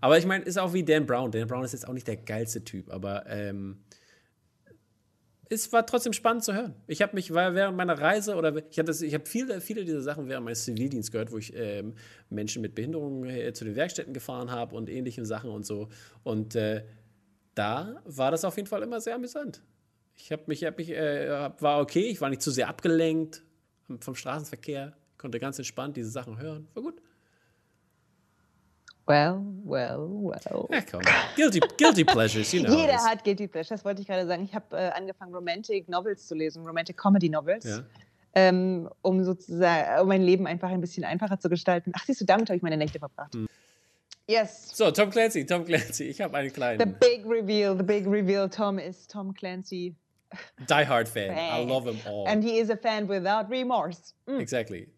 [0.00, 1.30] Aber ich meine, ist auch wie Dan Brown.
[1.30, 3.78] Dan Brown ist jetzt auch nicht der geilste Typ, aber ähm,
[5.50, 6.74] es war trotzdem spannend zu hören.
[6.86, 10.44] Ich habe mich während meiner Reise oder ich habe hab viele, viele dieser Sachen während
[10.44, 11.94] meines Zivildienstes gehört, wo ich ähm,
[12.28, 15.88] Menschen mit Behinderungen äh, zu den Werkstätten gefahren habe und ähnlichen Sachen und so.
[16.22, 16.84] Und äh,
[17.54, 19.62] da war das auf jeden Fall immer sehr amüsant.
[20.16, 23.42] Ich habe mich, hab mich äh, war okay, ich war nicht zu sehr abgelenkt
[24.00, 26.68] vom Straßenverkehr, konnte ganz entspannt diese Sachen hören.
[26.74, 27.00] War gut.
[29.08, 30.68] Well, well, well.
[30.70, 31.00] Ja, komm.
[31.34, 32.76] Guilty, guilty Pleasures, you know.
[32.76, 34.44] Jeder hat Guilty Pleasures, das wollte ich gerade sagen.
[34.44, 37.64] Ich habe äh, angefangen, Romantic Novels zu lesen, Romantic Comedy Novels.
[37.64, 37.80] Ja.
[38.34, 41.92] Ähm, um sozusagen, um mein Leben einfach ein bisschen einfacher zu gestalten.
[41.96, 43.34] Ach, siehst du, damit habe ich meine Nächte verbracht.
[43.34, 43.48] Hm.
[44.28, 44.76] Yes.
[44.76, 46.04] So, Tom Clancy, Tom Clancy.
[46.04, 46.78] Ich habe einen kleinen.
[46.78, 48.46] The big reveal, the big reveal.
[48.46, 49.96] Tom is Tom Clancy.
[50.68, 51.34] Die Hard fan.
[51.34, 51.62] fan.
[51.62, 52.26] I love him all.
[52.28, 54.12] And he is a fan without remorse.
[54.26, 54.38] Mm.
[54.38, 54.88] Exactly.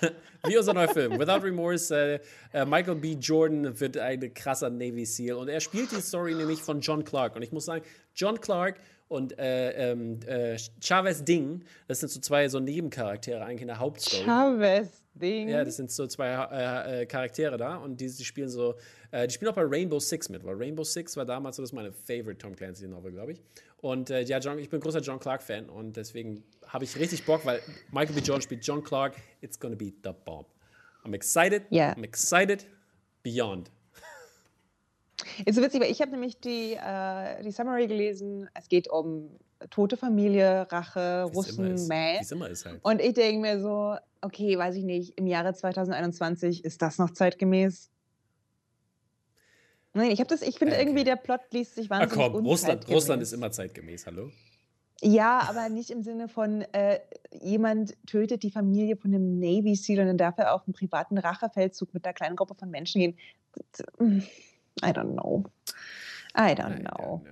[0.46, 1.18] Wie unser neuer Film.
[1.18, 1.94] Without Remorse.
[1.94, 2.20] Äh,
[2.52, 3.12] äh, Michael B.
[3.12, 5.36] Jordan wird ein krasser Navy SEAL.
[5.36, 7.36] Und er spielt die Story nämlich von John Clark.
[7.36, 12.20] Und ich muss sagen, John Clark und äh, ähm, äh, Chavez Ding, das sind so
[12.20, 14.24] zwei so Nebencharaktere eigentlich in der Hauptstory.
[14.24, 15.48] Chavez Ding?
[15.48, 18.74] Ja, das sind so zwei äh, äh, Charaktere da und die, die spielen so,
[19.12, 21.72] die spielen auch bei Rainbow Six mit, weil Rainbow Six war damals so, das ist
[21.72, 23.40] meine favorite Tom Clancy Novel, glaube ich.
[23.76, 27.44] Und ja, John, ich bin großer John Clark Fan und deswegen habe ich richtig Bock,
[27.44, 28.20] weil Michael B.
[28.20, 29.14] Jordan spielt John Clark.
[29.40, 30.46] It's gonna be the bomb.
[31.04, 31.64] I'm excited.
[31.70, 31.94] Yeah.
[31.96, 32.66] I'm excited
[33.22, 33.70] beyond.
[35.44, 38.48] Ist so witzig, weil ich habe nämlich die, äh, die Summary gelesen.
[38.54, 39.30] Es geht um
[39.70, 42.18] tote Familie, Rache, Wie's Russen, Mäh.
[42.18, 42.80] Halt.
[42.82, 47.10] Und ich denke mir so, okay, weiß ich nicht, im Jahre 2021 ist das noch
[47.10, 47.90] zeitgemäß?
[49.92, 50.82] Nein, ich habe das, ich finde okay.
[50.82, 54.30] irgendwie, der Plot liest sich wahnsinnig Ach komm, Russland, Russland ist immer zeitgemäß, hallo?
[55.04, 56.98] Ja, aber nicht im Sinne von, äh,
[57.30, 61.18] jemand tötet die Familie von einem Navy SEAL und dann darf er auf einen privaten
[61.18, 63.16] Rachefeldzug mit einer kleinen Gruppe von Menschen gehen.
[64.00, 65.44] I don't know.
[66.36, 67.22] I don't know.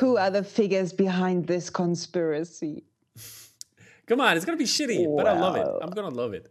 [0.00, 2.82] Who are the figures behind this conspiracy?
[4.06, 5.66] Come on, it's gonna be shitty, well, but I love it.
[5.80, 6.50] I'm gonna love it.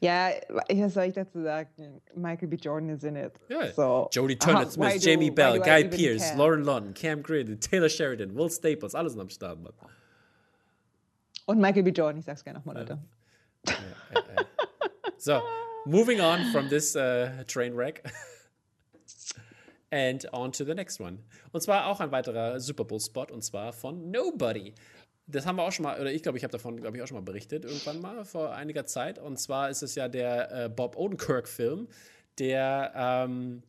[0.00, 0.30] Ja,
[0.68, 2.00] was soll ich dazu sagen?
[2.14, 2.56] Michael B.
[2.56, 3.32] Jordan is in it.
[3.48, 3.72] Ja.
[3.72, 4.08] So.
[4.12, 6.38] Jodie Turner Smith, do- Jamie Bell, do I Guy Pearce, care?
[6.38, 9.72] Lauren London, Cam Gridley, Taylor Sheridan, Will Staples, alles am Start, Mann.
[11.46, 11.90] Und Michael B.
[11.90, 12.98] Jordan, ich sag's gerne nochmal, Leute.
[13.66, 13.74] Ja,
[14.14, 14.44] ja, ja.
[15.18, 15.42] So,
[15.84, 18.02] moving on from this uh, train wreck.
[19.90, 21.18] And on to the next one.
[21.52, 24.74] Und zwar auch ein weiterer Super Bowl-Spot und zwar von Nobody.
[25.28, 27.08] Das haben wir auch schon mal, oder ich glaube, ich habe davon, glaube ich, auch
[27.08, 29.18] schon mal berichtet, irgendwann mal vor einiger Zeit.
[29.18, 31.88] Und zwar ist es ja der äh, Bob Odenkirk-Film,
[32.38, 33.62] der, ähm,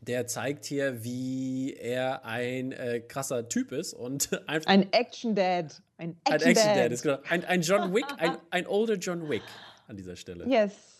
[0.00, 5.82] der zeigt hier, wie er ein äh, krasser Typ ist und einfach Ein Action-Dad.
[5.96, 6.92] Ein ein Action-Dad.
[6.92, 7.18] Ist, genau.
[7.28, 9.42] Ein, ein John Wick, ein, ein older John Wick
[9.88, 10.46] an dieser Stelle.
[10.48, 10.97] Yes.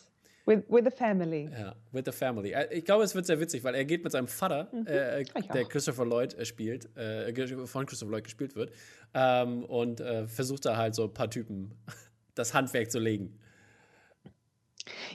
[0.48, 1.50] With, with the family.
[1.52, 2.52] Ja, with the family.
[2.52, 5.28] Äh, Ich glaube, es wird sehr witzig, weil er geht mit seinem Vater, äh, Ich
[5.48, 5.68] der auch.
[5.68, 8.72] Christopher Lloyd äh, spielt, äh, von Christopher Lloyd gespielt wird,
[9.12, 11.72] ähm, und äh, versucht da halt so ein paar Typen
[12.34, 13.38] das Handwerk zu legen.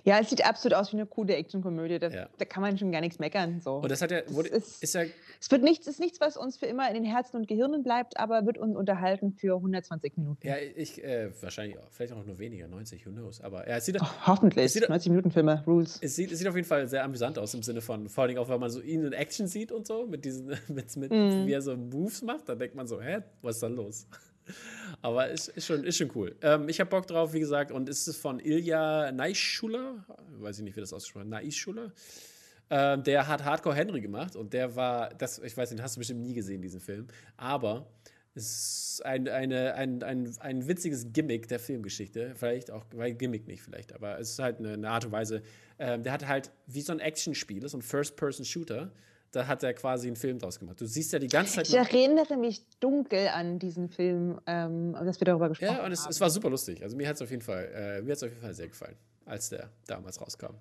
[0.03, 1.99] Ja, es sieht absolut aus wie eine coole Actionkomödie.
[1.99, 2.29] Da, Ja.
[2.37, 3.61] da kann man schon gar nichts meckern.
[3.61, 3.75] So.
[3.75, 5.03] Und das hat ja, wurde, ist- ist ja,
[5.39, 8.17] es wird nichts, ist nichts, was uns für immer in den Herzen und Gehirnen bleibt,
[8.17, 10.45] aber wird uns unterhalten für 120 Minuten.
[10.47, 13.41] ja, ich, äh, wahrscheinlich, auch, vielleicht auch nur weniger, 90, who knows.
[13.41, 14.65] Aber ja, es sieht, Oh, hoffentlich.
[14.65, 15.99] Es sieht- 90 Minuten Filme, Rules.
[16.01, 18.37] es, sieht, es sieht auf jeden Fall sehr amüsant aus im Sinne von, vor allem
[18.37, 21.45] auch, wenn man so ihn in Action sieht und so, mit diesen, mit, mit Mhm.
[21.47, 24.07] wie er so Moves macht, dann denkt man so, hä, was ist da los?
[25.01, 26.35] Aber es ist schon, ist schon cool.
[26.41, 30.05] Ähm, ich habe Bock drauf, wie gesagt, und es ist von Ilja Neischuler,
[30.39, 31.91] weiß ich nicht, wie das ausgesprochen wird, Neischuler.
[32.69, 35.99] Ähm, der hat Hardcore Henry gemacht und der war, das, ich weiß nicht, hast du
[35.99, 37.87] bestimmt nie gesehen, diesen Film, aber
[38.35, 42.33] es ist ein, eine, ein, ein, ein witziges Gimmick der Filmgeschichte.
[42.35, 45.43] Vielleicht auch, weil Gimmick nicht vielleicht, aber es ist halt eine, eine Art und Weise.
[45.77, 48.91] Ähm, der hat halt wie so ein Actionspiel, so ein First-Person-Shooter.
[49.33, 50.79] Da hat er quasi einen Film draus gemacht.
[50.79, 51.67] Du siehst ja die ganze Zeit.
[51.67, 56.03] Ich erinnere mich dunkel an diesen Film, ähm, dass wir darüber gesprochen ja, und es,
[56.03, 56.11] haben.
[56.11, 56.83] es war super lustig.
[56.83, 59.49] Also mir hat es auf jeden Fall, äh, mir auf jeden Fall sehr gefallen, als
[59.49, 60.53] der damals rauskam.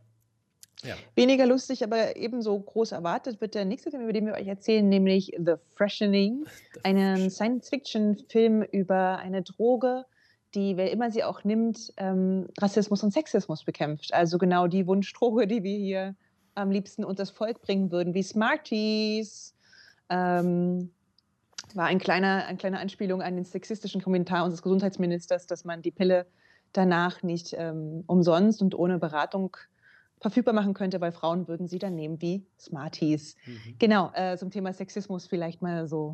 [0.85, 0.97] Ja.
[1.15, 4.89] Weniger lustig, aber ebenso groß erwartet wird der nächste Film, über den wir euch erzählen,
[4.89, 6.47] nämlich The Freshening,
[6.83, 10.07] einen Science-Fiction-Film über eine Droge,
[10.55, 14.15] die, wer immer sie auch nimmt, ähm, Rassismus und Sexismus bekämpft.
[14.15, 16.15] Also genau die Wunschdroge, die wir hier
[16.55, 19.55] am liebsten unter das Volk bringen würden, wie Smarties.
[20.09, 20.91] Ähm,
[21.75, 25.91] war ein kleiner, eine kleine Anspielung an den sexistischen Kommentar unseres Gesundheitsministers, dass man die
[25.91, 26.27] Pille
[26.73, 29.57] danach nicht ähm, umsonst und ohne Beratung
[30.21, 33.37] verfügbar machen könnte, weil Frauen würden sie dann nehmen wie Smarties.
[33.47, 33.75] Mhm.
[33.79, 36.13] Genau, äh, zum Thema Sexismus vielleicht mal so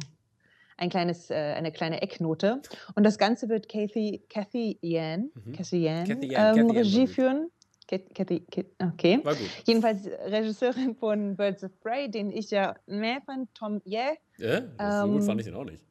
[0.77, 2.63] ein kleines, äh, eine kleine Ecknote.
[2.95, 5.53] Und das Ganze wird Kathy, Kathy Yan, Mhm.
[5.53, 7.11] Kathy Yan, Kathy Yan, ähm, Kathy Yan Regie gut.
[7.15, 7.51] führen.
[7.89, 9.19] Kat- Kathy, Kat- okay.
[9.25, 9.49] War gut.
[9.67, 13.99] Jedenfalls Regisseurin von Birds of Prey, den ich ja mehr fand, Tom Ye.
[14.37, 15.83] Ja, das so gut Ähm, fand ich den auch nicht.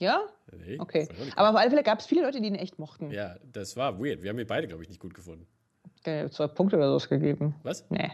[0.00, 0.22] Ja,
[0.56, 1.06] Nee, okay.
[1.36, 3.10] Aber auf alle Fälle gab es viele Leute, die ihn echt mochten.
[3.10, 4.22] Ja, das war weird.
[4.22, 5.46] Wir haben ihn beide, glaube ich, nicht gut gefunden.
[6.06, 7.54] Äh, Zwei Punkte oder so gegeben.
[7.62, 7.84] Was?
[7.90, 8.10] Nee,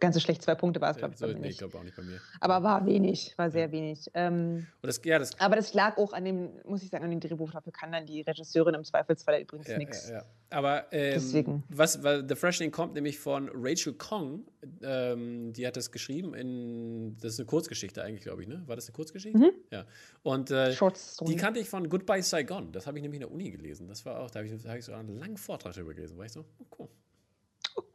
[0.00, 1.78] ganz so schlecht zwei Punkte war es, glaube ich, so, bei mir nee, ich glaube
[1.78, 2.20] auch nicht bei mir.
[2.40, 4.10] Aber war wenig, war sehr wenig.
[4.14, 7.10] Ähm, Und das, ja, das, aber das lag auch an dem, muss ich sagen, an
[7.10, 7.50] dem Drehbuch.
[7.52, 10.08] Dafür kann dann die Regisseurin im Zweifelsfall übrigens ja, nichts.
[10.08, 10.24] ja, ja.
[10.50, 11.64] Aber ähm, Deswegen.
[11.70, 14.44] was, weil The Freshening kommt nämlich von Rachel Kong.
[14.82, 18.62] Ähm, die hat das geschrieben in, das ist eine Kurzgeschichte eigentlich, glaube ich, ne?
[18.66, 19.38] War das eine Kurzgeschichte?
[19.38, 19.50] Mhm.
[19.70, 19.86] Ja.
[20.22, 21.32] Und äh, Short Story.
[21.32, 22.70] die kannte ich von Goodbye Saigon.
[22.72, 23.88] Das habe ich nämlich in der Uni gelesen.
[23.88, 26.18] Das war auch, da habe ich, da hab ich so einen langen Vortrag darüber gelesen.
[26.18, 26.88] War ich so, oh, cool.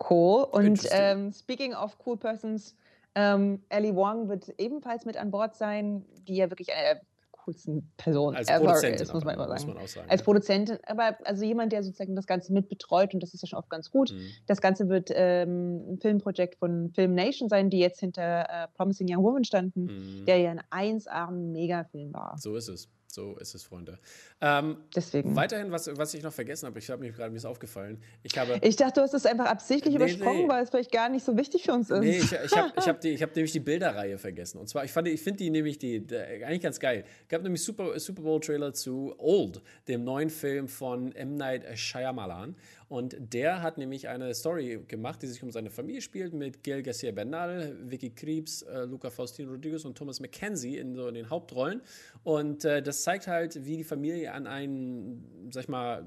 [0.09, 0.43] Cool.
[0.51, 2.75] Und ähm, speaking of cool persons,
[3.15, 7.89] ähm, Ellie Wong wird ebenfalls mit an Bord sein, die ja wirklich eine der coolsten
[7.97, 9.73] Personen Als ever Produzentin, ist, muss man immer muss sagen.
[9.73, 10.09] man auch sagen.
[10.09, 10.25] Als ja.
[10.25, 13.59] Produzentin, aber also jemand, der sozusagen das Ganze mit betreut und das ist ja schon
[13.59, 14.11] oft ganz gut.
[14.11, 14.27] Mhm.
[14.47, 19.07] Das Ganze wird ähm, ein Filmprojekt von Film Nation sein, die jetzt hinter äh, Promising
[19.09, 20.25] Young Woman standen, Mhm.
[20.25, 22.35] der ja ein 1A Megafilm war.
[22.37, 22.89] So ist es.
[23.09, 23.97] So ist es, Freunde.
[24.41, 25.35] Ähm, Deswegen.
[25.35, 28.01] weiterhin, was, was ich noch vergessen habe, ich habe mir gerade mir ist aufgefallen.
[28.21, 28.59] Ich habe.
[28.61, 30.49] Ich dachte, du hast es einfach absichtlich Nee, übersprungen, nee.
[30.49, 31.99] weil es vielleicht gar nicht so wichtig für uns ist.
[32.01, 34.57] Nee, ich, ich habe ich hab die- ich hab nämlich die Bilderreihe vergessen.
[34.59, 37.05] Und zwar, ich, fand ich finde die nämlich die, die, eigentlich ganz geil.
[37.23, 41.35] Es gab nämlich Super, Super Bowl-Trailer zu Old, dem neuen Film von M.
[41.35, 42.55] Night Shyamalan.
[42.89, 46.81] Und der hat nämlich eine Story gemacht, die sich um seine Familie spielt, mit Gail
[46.81, 51.29] Garcia Bernal, Vicky Krebs, äh, Luca Faustino Rodriguez und Thomas McKenzie in, so in den
[51.29, 51.81] Hauptrollen.
[52.23, 56.05] Und äh, das zeigt halt, wie die Familie an einen, sag ich mal,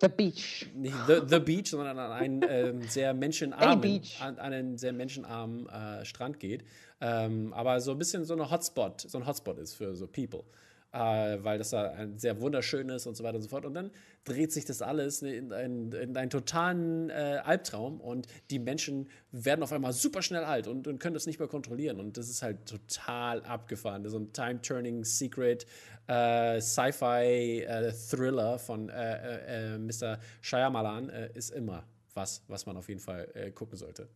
[0.00, 0.66] The Beach.
[0.74, 5.68] nicht The, the Beach, sondern an einen ähm, sehr menschenarmen, an, an einen sehr menschenarmen
[5.68, 6.64] äh, Strand geht.
[7.00, 10.44] Ähm, aber so ein bisschen so eine Hotspot, so ein Hotspot ist für so People.
[10.92, 13.64] Äh, weil das da ein sehr wunderschön ist und so weiter und so fort.
[13.64, 13.90] Und dann
[14.24, 19.62] dreht sich das alles in, in, in einen totalen äh, Albtraum und die Menschen werden
[19.62, 21.98] auf einmal super schnell alt und, und, können das nicht mehr kontrollieren.
[21.98, 24.04] Und das ist halt total abgefahren.
[24.04, 25.66] Ist ein Time-Turning Secret
[26.06, 30.18] äh, Sci-Fi-Thriller äh, von äh, äh, Mr.
[30.40, 34.08] Shyamalan ist immer was, was man auf jeden Fall gucken sollte.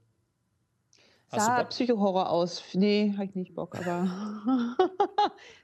[1.30, 2.62] Sah Psychohorror aus.
[2.74, 4.08] Nee, habe ich nicht Bock, aber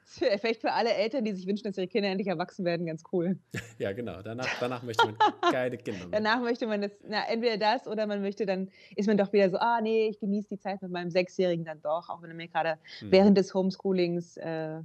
[0.04, 3.38] vielleicht für alle Eltern, die sich wünschen, dass ihre Kinder endlich erwachsen werden, ganz cool.
[3.78, 4.22] ja, genau.
[4.22, 5.16] Danach, danach möchte man
[5.52, 6.20] keine Kinder mehr.
[6.20, 9.50] Danach möchte man das, na, entweder das oder man möchte dann, ist man doch wieder
[9.50, 12.36] so, ah nee, ich genieße die Zeit mit meinem Sechsjährigen dann doch, auch wenn er
[12.36, 13.12] mir gerade hm.
[13.12, 14.80] während des Homeschoolings äh,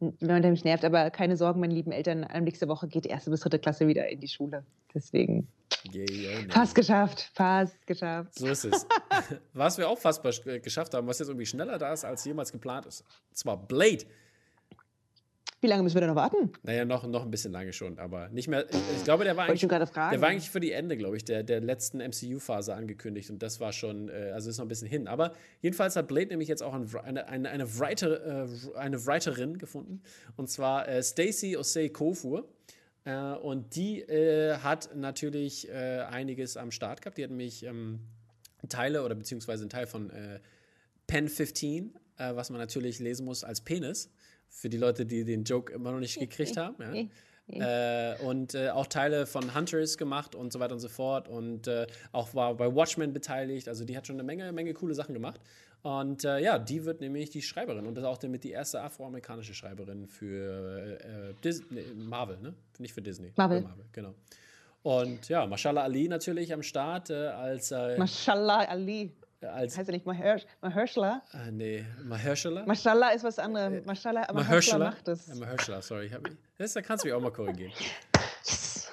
[0.00, 3.30] wenn der mich nervt, aber keine Sorgen, meine lieben Eltern, nächste Woche geht die erste
[3.30, 4.64] bis dritte Klasse wieder in die Schule.
[4.94, 5.48] Deswegen.
[5.94, 8.34] Yeah, oh fast geschafft, fast geschafft.
[8.34, 8.86] So ist es.
[9.52, 10.22] was wir auch fast
[10.62, 13.04] geschafft haben, was jetzt irgendwie schneller da ist, als jemals geplant ist.
[13.30, 14.04] Und zwar Blade.
[15.60, 16.52] Wie lange müssen wir denn noch warten?
[16.62, 18.70] Naja, noch, noch ein bisschen lange schon, aber nicht mehr.
[18.70, 21.42] Ich, ich glaube, der war, eigentlich, der war eigentlich für die Ende, glaube ich, der,
[21.42, 25.08] der letzten MCU-Phase angekündigt und das war schon, äh, also ist noch ein bisschen hin.
[25.08, 30.02] Aber jedenfalls hat Blade nämlich jetzt auch eine, eine, eine, Writer, äh, eine Writerin gefunden
[30.36, 32.48] und zwar äh, Stacey Osei Kofur.
[33.08, 37.16] Äh, und die äh, hat natürlich äh, einiges am Start gehabt.
[37.16, 38.00] Die hat nämlich ähm,
[38.68, 40.10] Teile oder beziehungsweise einen Teil von
[41.06, 44.10] Pen 15, was man natürlich lesen muss als Penis
[44.48, 47.08] für die Leute, die den Joke immer noch nicht gekriegt haben.
[47.48, 48.12] Ja.
[48.12, 51.28] Äh, und äh, auch Teile von Hunters gemacht und so weiter und so fort.
[51.28, 53.68] Und äh, auch war bei Watchmen beteiligt.
[53.68, 55.40] Also die hat schon eine Menge, Menge coole Sachen gemacht.
[55.82, 58.82] Und äh, ja, die wird nämlich die Schreiberin und das ist auch damit die erste
[58.82, 62.54] afroamerikanische Schreiberin für äh, Dis nee, Marvel, ne?
[62.78, 63.32] Nicht für Disney.
[63.36, 63.62] Marvel.
[63.62, 64.14] Marvel, genau.
[64.82, 67.70] Und ja, Mashallah Ali natürlich am Start äh, als.
[67.96, 69.12] Mashallah Ali.
[69.40, 71.22] Als heißt er nicht Mahersh Mahershala?
[71.30, 72.66] Ah, nee, Mahershala?
[72.66, 73.84] Mashallah ist was anderes.
[73.86, 75.28] Mashallah, Mahershala macht es.
[75.28, 76.06] Ja, Mahershala, sorry.
[76.06, 76.22] Ich hab,
[76.56, 77.72] das, da kannst du mich auch mal korrigieren.
[78.44, 78.90] yes.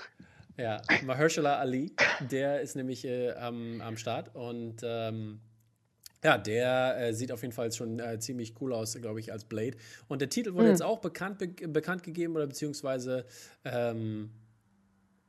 [0.58, 5.42] Ja, Mahershala Ali, der ist nämlich äh, am, am Start und ähm,
[6.24, 9.46] ja, der äh, sieht auf jeden Fall schon äh, ziemlich cool aus, glaube ich, als
[9.46, 9.78] Blade.
[10.08, 10.72] Und der Titel wurde mhm.
[10.72, 13.26] jetzt auch bekannt, be bekannt gegeben oder beziehungsweise
[13.64, 14.32] ähm,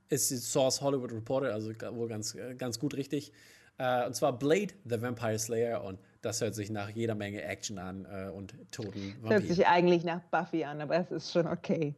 [0.08, 3.32] ist Source Hollywood Reporter, also wohl ganz, äh, ganz gut richtig.
[3.78, 5.84] Äh, und zwar Blade, the Vampire Slayer.
[5.84, 9.30] Und das hört sich nach jeder Menge Action an äh, und toten Vampiren.
[9.30, 11.94] Hört sich eigentlich nach Buffy an, aber es ist schon okay.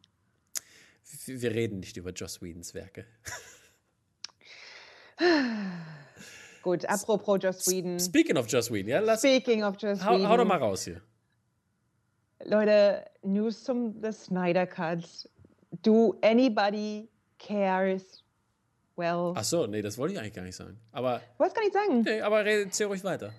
[1.27, 3.07] Wir reden nicht über Joss Whedons Werke.
[6.69, 7.99] Gut, apropos Joss Whedon.
[7.99, 9.21] Speaking of Joss Whedon, ja, lass.
[9.21, 10.29] Speaking of Joss hau, Whedon.
[10.29, 11.01] Hau doch mal raus hier.
[12.45, 15.03] Leute, News zum The Snyder Cut.
[15.83, 18.23] Do anybody cares
[18.97, 19.33] well.
[19.35, 20.79] Ach so, nee, das wollte ich eigentlich gar nicht sagen.
[20.93, 21.23] Aber.
[21.39, 22.03] Wollt's gar nicht sagen.
[22.03, 23.33] Nee, aber erzähl ruhig weiter.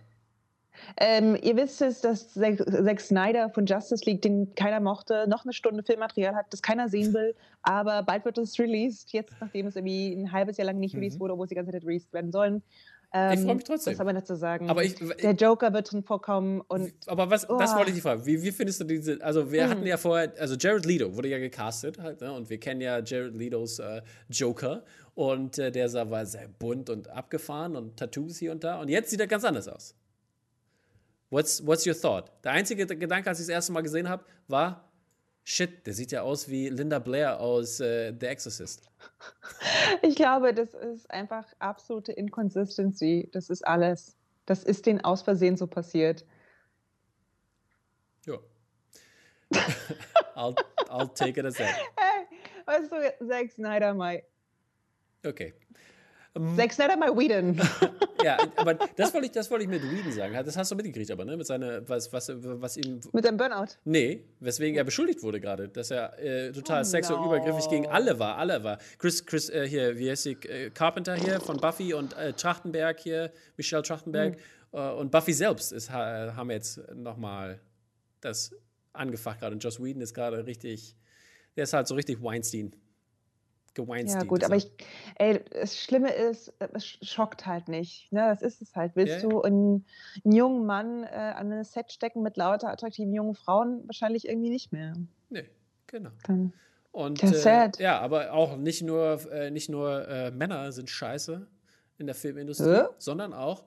[0.98, 5.54] Ähm, ihr wisst es, dass Zack Snyder von Justice League, den keiner mochte, noch eine
[5.54, 7.36] Stunde Filmmaterial hat, das keiner sehen will.
[7.62, 11.02] Aber bald wird es released, jetzt nachdem es irgendwie ein halbes Jahr lang nicht mhm.
[11.02, 12.64] released wurde, obwohl es die ganze Zeit released werden sollen.
[13.12, 13.94] Ähm, ich freue mich trotzdem.
[13.94, 14.70] Was haben wir dazu sagen?
[14.70, 16.94] Aber ich, der Joker wird drin vorkommen und.
[17.08, 17.58] Aber was, oh.
[17.58, 18.26] das wollte ich dich fragen.
[18.26, 19.20] Wie, wie findest du diese?
[19.22, 19.70] Also wir hm.
[19.70, 22.32] hatten ja vorher, also Jared Leto wurde ja gecastet halt, ne?
[22.32, 24.84] und wir kennen ja Jared Letos äh, Joker
[25.16, 28.90] und äh, der sah war sehr bunt und abgefahren und Tattoos hier und da und
[28.90, 29.96] jetzt sieht er ganz anders aus.
[31.32, 32.32] What's, what's your thought?
[32.44, 34.89] Der einzige Gedanke, als ich das erste Mal gesehen habe, war,
[35.52, 38.84] Shit, der sieht ja aus wie Linda Blair aus äh, The Exorcist.
[40.04, 43.28] Ich glaube, das ist einfach absolute Inconsistency.
[43.32, 44.16] Das ist alles.
[44.46, 46.24] Das ist den aus Versehen so passiert.
[48.28, 48.36] Ja.
[50.36, 50.56] I'll,
[50.88, 51.76] I'll take it as that.
[51.98, 52.28] Hey,
[52.68, 54.24] weißt du, Zack Snyder, my.
[55.26, 55.56] Okay.
[56.36, 57.60] Um, Zack Snyder, my Whedon.
[58.24, 60.34] ja, aber das wollte ich, das wollte ich mit Whedon sagen.
[60.34, 61.38] Das hast du mitgekriegt, aber, ne?
[61.38, 63.00] Mit seiner, was, was, was ihm.
[63.12, 63.74] Mit seinem Burnout?
[63.86, 67.26] Nee, weswegen er beschuldigt wurde gerade, dass er äh, total oh, sexuell no.
[67.26, 68.38] übergriffig gegen alle war.
[68.38, 68.78] Alle war.
[68.98, 70.38] Chris, Chris, äh, hier, wie heißt sie?
[70.48, 74.38] Äh, Carpenter hier von Buffy und äh, Trachtenberg hier, Michelle Trachtenberg.
[74.72, 74.80] Mhm.
[75.00, 77.60] und Buffy selbst ist, haben jetzt nochmal
[78.22, 78.52] das
[78.94, 79.56] angefacht gerade.
[79.56, 80.96] Und Joss Whedon ist gerade richtig.
[81.56, 82.76] Der ist halt so richtig Weinstein
[83.78, 84.72] ja, gut, aber ich,
[85.16, 88.12] ey, das Schlimme ist, es schockt halt nicht.
[88.12, 88.22] Ne?
[88.22, 88.96] Das ist es halt.
[88.96, 89.30] Willst yeah.
[89.30, 89.86] du einen,
[90.24, 93.84] einen, jungen Mann äh, an ein Set stecken mit lauter attraktiven jungen Frauen?
[93.88, 94.94] Wahrscheinlich irgendwie nicht mehr.
[95.30, 95.50] Nee,
[95.88, 96.12] genau.
[96.24, 96.54] Dann,
[96.92, 101.48] Und äh, ja, aber auch nicht nur, äh, nicht nur äh, Männer sind scheiße
[101.98, 103.64] in der Filmindustrie, sondern auch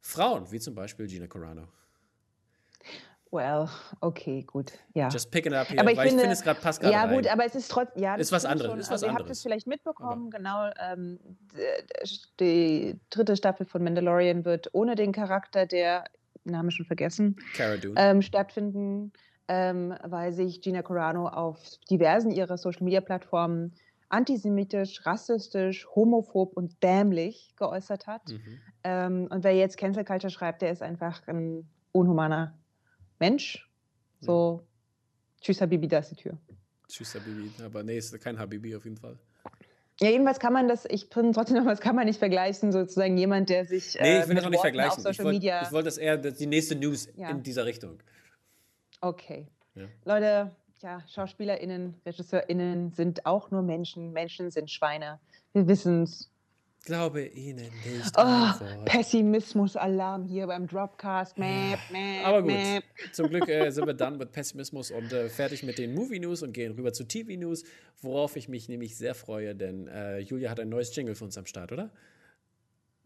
[0.00, 1.68] Frauen, wie zum Beispiel Gina Carano.
[3.34, 3.68] Well,
[4.00, 4.72] okay, gut.
[4.94, 5.08] Ja.
[5.08, 6.92] Just pick it up here, aber ich weil finde, ich finde, es gerade passt gerade
[6.92, 7.16] Ja, rein.
[7.16, 8.72] gut, aber es ist trotzdem, ja, ist was anderes.
[8.78, 9.18] Ist was also, anderes.
[9.18, 10.38] Ihr habt es vielleicht mitbekommen, aber.
[10.38, 10.70] genau.
[10.92, 11.18] Ähm,
[12.38, 16.04] die dritte Staffel von Mandalorian wird ohne den Charakter, der
[16.44, 17.94] Name schon vergessen, Cara Dune.
[17.98, 19.12] Ähm, stattfinden.
[19.48, 21.58] ähm, weil sich Gina Carano auf
[21.90, 23.74] diversen ihrer Social-Media-Plattformen
[24.10, 28.28] antisemitisch, rassistisch, homophob und dämlich geäußert hat.
[28.28, 28.60] Mhm.
[28.84, 32.56] Ähm, und wer jetzt Cancel Culture schreibt, der ist einfach ein unhumaner
[33.18, 33.68] Mensch.
[34.20, 35.40] So, ja.
[35.40, 36.38] tschüss Habibi, da ist die Tür.
[36.88, 39.18] Tschüss Habibi, aber nee, ist kein Habibi auf jeden Fall.
[40.00, 43.16] Ja, jedenfalls kann man das, ich bin trotzdem noch, was kann man nicht vergleichen, sozusagen
[43.16, 43.96] jemand, der sich.
[44.00, 45.04] Nee, ich will das auch nicht vergleichen.
[45.08, 47.30] Ich wollte wollt das eher die nächste News ja.
[47.30, 48.02] in dieser Richtung.
[49.00, 49.46] Okay.
[49.76, 49.84] Ja.
[50.04, 54.12] Leute, ja, SchauspielerInnen, RegisseurInnen sind auch nur Menschen.
[54.12, 55.20] Menschen sind Schweine.
[55.52, 56.30] Wir wissen es.
[56.84, 58.12] Glaube Ihnen nicht.
[58.18, 61.38] Oh, Pessimismus-Alarm hier beim Dropcast.
[61.38, 62.84] Map, map, Aber gut, map.
[63.12, 66.42] zum Glück äh, sind wir dann mit Pessimismus und äh, fertig mit den Movie News
[66.42, 67.64] und gehen rüber zu TV News,
[68.02, 71.38] worauf ich mich nämlich sehr freue, denn äh, Julia hat ein neues Jingle für uns
[71.38, 71.90] am Start, oder?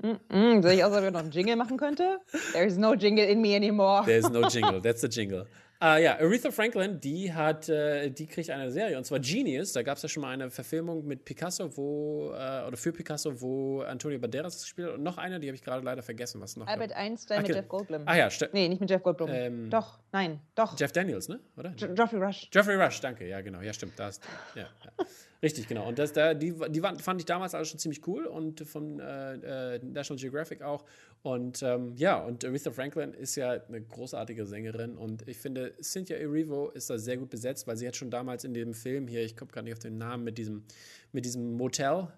[0.03, 2.21] Mm -mm, soll ich auch, ob ich noch einen Jingle machen könnte?
[2.53, 4.05] There is no jingle in me anymore.
[4.05, 5.47] There is no jingle, that's the jingle.
[5.81, 9.73] Uh, ja, Aretha Franklin, die hat, äh, die kriegt eine Serie und zwar Genius.
[9.73, 13.41] Da gab es ja schon mal eine Verfilmung mit Picasso, wo äh, oder für Picasso,
[13.41, 16.57] wo Antonio Banderas gespielt hat und noch eine, die habe ich gerade leider vergessen, was
[16.57, 16.67] noch.
[16.67, 16.95] Albert.
[16.95, 18.03] Einstein mit Jeff Goldblum.
[18.07, 18.55] Ah ja, stimmt.
[18.55, 19.31] Nee, nicht mit Jeff Goldblum.
[19.33, 20.77] Ähm, doch, nein, doch.
[20.81, 21.39] Jeff Daniels, ne?
[21.57, 21.73] Oder?
[21.77, 22.51] Jo Geoffrey Rush.
[22.51, 23.29] Geoffrey Rush, danke.
[23.29, 23.61] Ja, genau.
[23.61, 23.97] Ja, stimmt.
[24.01, 24.25] Da hast,
[24.57, 25.07] ja, ja.
[25.41, 25.87] Richtig, genau.
[25.87, 29.75] Und das, da, die, die fand ich damals alles schon ziemlich cool und von äh,
[29.77, 30.85] äh, National Geographic auch.
[31.23, 36.17] Und ähm, ja, und Aretha Franklin ist ja eine großartige Sängerin und ich finde, Cynthia
[36.17, 39.25] Erivo ist da sehr gut besetzt, weil sie hat schon damals in dem Film hier,
[39.25, 40.65] ich komme gerade nicht auf den Namen, mit diesem,
[41.13, 42.09] mit diesem Motel,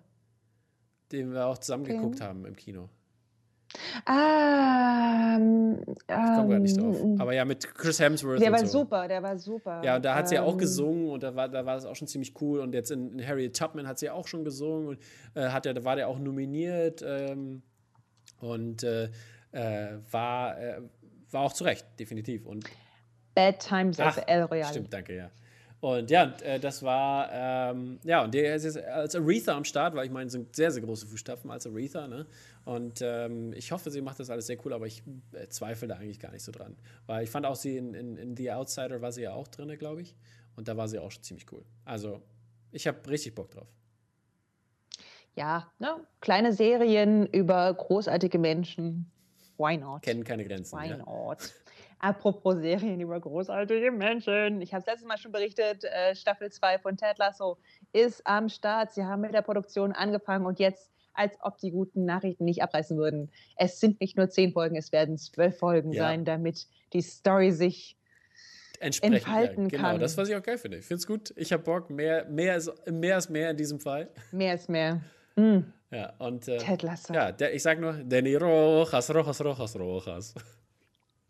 [1.13, 1.97] den wir auch zusammen okay.
[1.97, 2.89] geguckt haben im Kino.
[4.05, 6.97] Ah, ähm, ich komme gar nicht drauf.
[7.01, 8.41] Ähm, Aber ja, mit Chris Hemsworth.
[8.41, 8.81] Der war so.
[8.81, 9.83] super, der war super.
[9.85, 11.85] Ja, und da hat sie ja auch ähm, gesungen und da war, da war es
[11.85, 12.61] auch schon ziemlich cool.
[12.61, 14.99] Und jetzt in, in Harriet Tubman hat sie ja auch schon gesungen und
[15.35, 17.63] äh, hat ja, da war der auch nominiert ähm,
[18.41, 19.11] und äh,
[19.53, 20.81] äh, war, äh,
[21.31, 22.47] war auch zu Recht, definitiv.
[22.47, 22.65] Und
[23.35, 24.71] Bad Times Ach, El Royale.
[24.71, 25.31] Stimmt, danke, ja.
[25.81, 29.95] Und ja, äh, das war, ähm, ja, und der ist jetzt als Aretha am Start,
[29.95, 32.27] weil ich meine, es sind sehr, sehr große Fußstapfen als Aretha, ne?
[32.67, 35.97] Und ähm, ich hoffe, sie macht das alles sehr cool, aber ich äh, zweifle da
[35.97, 36.77] eigentlich gar nicht so dran.
[37.07, 39.75] Weil ich fand auch sie in, in, in The Outsider war sie ja auch drin,
[39.79, 40.15] glaube ich.
[40.57, 41.65] Und da war sie auch schon ziemlich cool.
[41.87, 42.21] Also,
[42.73, 43.69] ich habe richtig Bock drauf.
[45.35, 45.97] Ja, ne?
[46.21, 49.11] kleine Serien über großartige Menschen.
[49.57, 50.03] Why not?
[50.03, 50.79] Kennen keine Grenzen.
[50.79, 50.97] Why ja.
[50.99, 51.39] not?
[52.01, 54.63] Apropos Serien über großartige Menschen.
[54.63, 57.59] Ich habe es letztes Mal schon berichtet, äh, Staffel 2 von Ted Lasso
[57.93, 58.93] ist am Start.
[58.93, 62.97] Sie haben mit der Produktion angefangen und jetzt, als ob die guten Nachrichten nicht abreißen
[62.97, 63.31] würden.
[63.57, 66.05] Es sind nicht nur zehn Folgen, es werden zwölf Folgen ja.
[66.05, 67.99] sein, damit die Story sich
[68.81, 69.93] entfalten ja, genau, kann.
[69.93, 70.79] Genau, das, was ich auch geil finde.
[70.79, 71.35] Ich finde es gut.
[71.37, 71.91] Ich habe Bock.
[71.91, 74.09] Mehr, mehr, ist, mehr ist mehr in diesem Fall.
[74.33, 75.03] Mehr ist mehr.
[75.37, 75.59] Mm.
[75.91, 77.13] Ja, und äh, Ted Lasso.
[77.13, 80.35] Ja, der, ich sag nur, Danny Rojas, Rojas, Rojas, Rojas.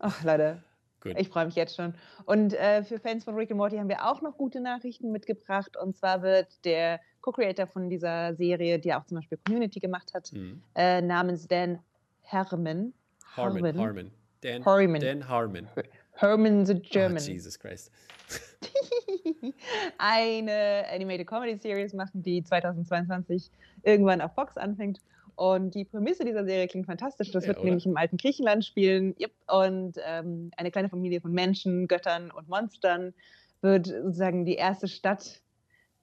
[0.03, 0.63] Ach, Leute.
[0.99, 1.13] Gut.
[1.17, 1.93] Ich freue mich jetzt schon.
[2.25, 5.77] Und äh, für Fans von Rick and Morty haben wir auch noch gute Nachrichten mitgebracht.
[5.77, 10.31] Und zwar wird der Co-Creator von dieser Serie, die auch zum Beispiel Community gemacht hat,
[10.33, 10.61] mhm.
[10.75, 11.79] äh, namens Dan
[12.21, 12.93] Herman.
[13.35, 13.63] Harmon.
[13.63, 13.77] Harmon.
[13.77, 14.11] Harmon.
[14.41, 15.01] Dan Harmon.
[15.01, 15.67] Dan Harmon.
[16.13, 17.21] Herman the German.
[17.21, 17.91] Oh, Jesus Christ.
[19.97, 23.51] eine Animated Comedy Series machen, die 2022
[23.83, 24.99] irgendwann auf Fox anfängt.
[25.35, 27.31] Und die Prämisse dieser Serie klingt fantastisch.
[27.31, 27.65] Das ja, wird oder?
[27.65, 29.15] nämlich im alten Griechenland spielen.
[29.19, 29.31] Yep.
[29.47, 33.13] Und ähm, eine kleine Familie von Menschen, Göttern und Monstern
[33.61, 35.41] wird sozusagen die erste Stadt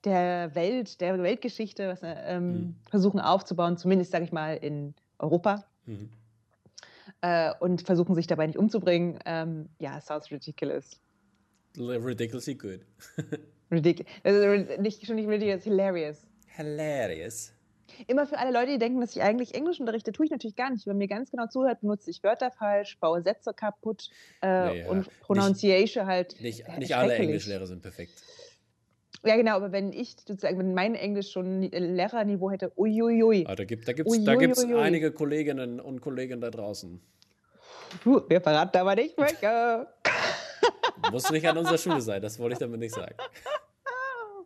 [0.05, 2.75] der Welt, der Weltgeschichte was, ähm, mhm.
[2.89, 5.65] versuchen aufzubauen, zumindest, sage ich mal, in Europa.
[5.87, 6.11] Mhm.
[7.21, 9.19] Äh, und versuchen sich dabei nicht umzubringen.
[9.25, 11.01] Ähm, ja, sounds ridiculous.
[11.77, 12.81] Ridiculously good.
[13.71, 16.27] Ridic also nicht, schon nicht ridiculous, hilarious.
[16.47, 17.53] Hilarious.
[18.07, 20.71] Immer für alle Leute, die denken, dass ich eigentlich Englisch unterrichte, tue ich natürlich gar
[20.71, 20.87] nicht.
[20.87, 24.11] Wenn mir ganz genau zuhört, benutze ich Wörter falsch, baue Sätze kaputt
[24.43, 24.89] äh, nee, ja.
[24.89, 26.41] und Pronunciation halt.
[26.41, 28.23] Nicht, nicht alle Englischlehrer sind perfekt.
[29.25, 33.47] Ja, genau, aber wenn ich sozusagen, wenn mein Englisch schon Lehrerniveau hätte, uiuiui.
[33.49, 37.01] Ah, da gibt es da gibt's einige Kolleginnen und Kollegen da draußen.
[38.05, 39.89] Puh, wir verraten aber nicht welche.
[41.11, 43.15] Muss nicht an unserer Schule sein, das wollte ich damit nicht sagen.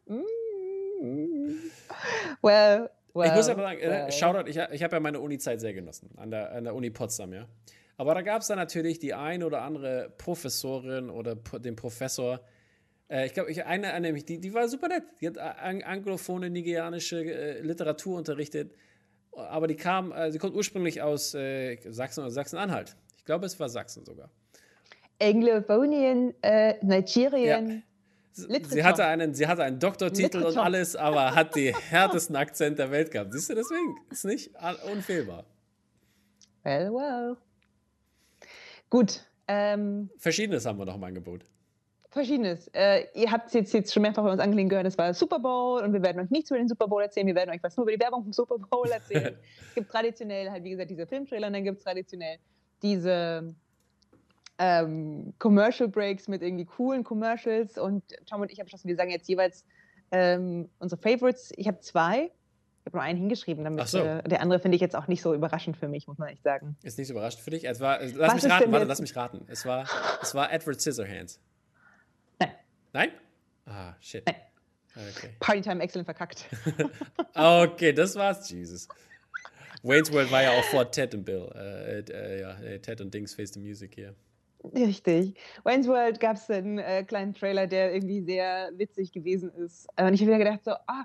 [2.43, 4.13] well, well, ich muss aber sagen, äh, well.
[4.13, 7.33] Shoutout, ich, ich habe ja meine Uni-Zeit sehr genossen, an der, an der Uni Potsdam,
[7.33, 7.47] ja.
[7.97, 12.41] Aber da gab es dann natürlich die ein oder andere Professorin oder den Professor,
[13.09, 15.05] äh, ich glaube, ich, eine, eine die, die war super nett.
[15.21, 18.75] Die hat an, anglophone nigerianische äh, Literatur unterrichtet,
[19.33, 22.97] aber die kam, äh, sie kommt ursprünglich aus äh, Sachsen oder Sachsen-Anhalt.
[23.19, 24.31] Ich glaube, es war Sachsen sogar.
[25.21, 27.85] Anglophonien, äh, Nigerien.
[28.35, 30.51] Sie hatte, einen, sie hatte einen Doktortitel Literatur.
[30.51, 33.33] und alles, aber hat die härtesten Akzent der Welt gehabt.
[33.33, 34.51] Siehst du, deswegen ist nicht
[34.91, 35.45] unfehlbar.
[36.63, 37.37] Well, well.
[38.89, 39.27] Gut.
[39.49, 41.45] Ähm, Verschiedenes haben wir noch im Angebot.
[42.13, 42.69] Verschiedenes.
[42.75, 45.39] Äh, ihr habt es jetzt, jetzt schon mehrfach bei uns angelegen gehört, es war Super
[45.39, 47.77] Bowl und wir werden euch nichts über den Super Bowl erzählen, wir werden euch was
[47.77, 49.35] nur über die Werbung vom Super Bowl erzählen.
[49.69, 52.37] es gibt traditionell halt, wie gesagt, diese Filmtrailer und dann gibt es traditionell
[52.83, 53.55] diese
[54.59, 59.11] ähm, Commercial Breaks mit irgendwie coolen Commercials und Tom und ich haben beschlossen, wir sagen
[59.11, 59.65] jetzt jeweils
[60.11, 61.53] ähm, unsere Favorites.
[61.57, 62.31] Ich habe zwei.
[62.81, 63.99] Ich habe nur einen hingeschrieben, damit so.
[63.99, 66.43] äh, der andere finde ich jetzt auch nicht so überraschend für mich, muss man echt
[66.43, 66.77] sagen.
[66.83, 67.65] Ist nicht so überraschend für dich?
[67.65, 69.45] Es war, lass Was mich raten, warte, lass mich raten.
[69.49, 69.87] Es war,
[70.21, 71.41] es war Edward Scissorhands.
[72.41, 72.51] Nein.
[72.93, 73.11] Nein?
[73.67, 74.27] Ah, shit.
[74.27, 74.35] Nein.
[75.17, 75.31] Okay.
[75.39, 76.47] Partytime excellent verkackt.
[77.35, 78.89] Okay, das war's, Jesus.
[79.83, 81.49] Wayne's World war ja auch vor Ted und Bill.
[81.55, 84.15] Äh, äh, ja, äh, Ted und Dings Face the Music hier.
[84.65, 85.35] Richtig.
[85.65, 89.89] Wayne's World gab es einen äh, kleinen Trailer, der irgendwie sehr witzig gewesen ist.
[89.99, 91.05] Und ich habe wieder gedacht, so, ah,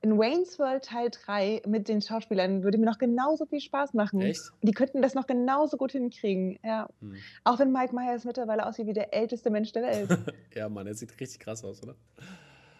[0.00, 4.20] in Wayne's World Teil 3 mit den Schauspielern würde mir noch genauso viel Spaß machen.
[4.20, 4.40] Echt?
[4.62, 6.58] Die könnten das noch genauso gut hinkriegen.
[6.62, 6.88] Ja.
[7.00, 7.16] Hm.
[7.44, 10.08] Auch wenn Mike Myers mittlerweile aussieht wie der älteste Mensch der Welt.
[10.54, 11.94] Ja, Mann, er sieht richtig krass aus, oder?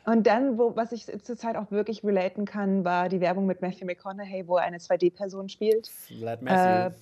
[0.04, 3.84] Und dann, wo, was ich zurzeit auch wirklich relaten kann, war die Werbung mit Matthew
[3.84, 5.86] McConaughey, wo er eine 2D-Person spielt.
[5.86, 6.98] Vlad Matthew Äh,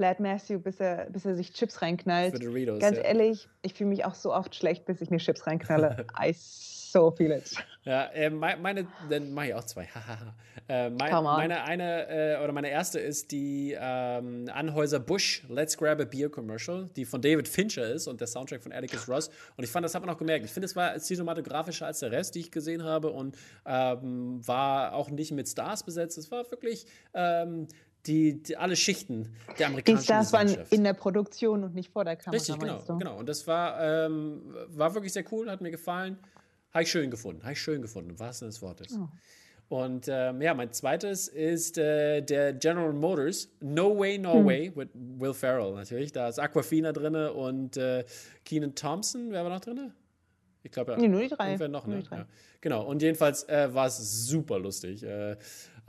[0.00, 2.32] Flat Matthew, bis er, bis er sich Chips reinknallt.
[2.32, 2.80] für Doritos.
[2.80, 3.02] Ganz ja.
[3.02, 6.06] ehrlich, ich fühle mich auch so oft schlecht, bis ich mir Chips reinknalle.
[6.18, 7.54] I so feel it.
[7.84, 9.86] Ja, äh, mei- meine, dann mache ich auch zwei.
[10.68, 11.36] Äh, mein, Come on.
[11.36, 16.28] meine eine äh, oder meine erste ist die ähm, Anhäuser Busch Let's Grab a Beer
[16.28, 19.30] Commercial, die von David Fincher ist und der Soundtrack von Atticus Ross.
[19.56, 20.44] Und ich fand, das hat man auch gemerkt.
[20.44, 23.36] Ich finde, es war cinematografischer als der Rest, die ich gesehen habe und
[23.66, 26.18] ähm, war auch nicht mit Stars besetzt.
[26.18, 27.66] Es war wirklich ähm,
[28.06, 32.04] die, die alle Schichten der Die amerikanischen Stars waren in der Produktion und nicht vor
[32.04, 32.36] der Kamera.
[32.36, 33.18] Richtig, genau, genau.
[33.18, 36.18] Und das war, ähm, war wirklich sehr cool, hat mir gefallen.
[36.72, 38.98] Habe ich schön gefunden, habe ich schön gefunden, im wahrsten Sinne des Wortes.
[38.98, 39.08] Oh.
[39.70, 44.46] Und ähm, ja, mein zweites ist äh, der General Motors No Way, No Hm.
[44.46, 46.10] Way mit Will Ferrell natürlich.
[46.12, 48.04] Da ist Aquafina drin und äh,
[48.44, 49.92] Keenan Thompson, wer war noch drin?
[50.62, 50.98] Ich glaube ja.
[50.98, 51.56] Nee, nur die drei.
[51.68, 52.02] Noch, Nur ne?
[52.02, 52.16] die drei.
[52.18, 52.26] Ja.
[52.60, 55.36] Genau, und jedenfalls äh, war es super lustig, äh,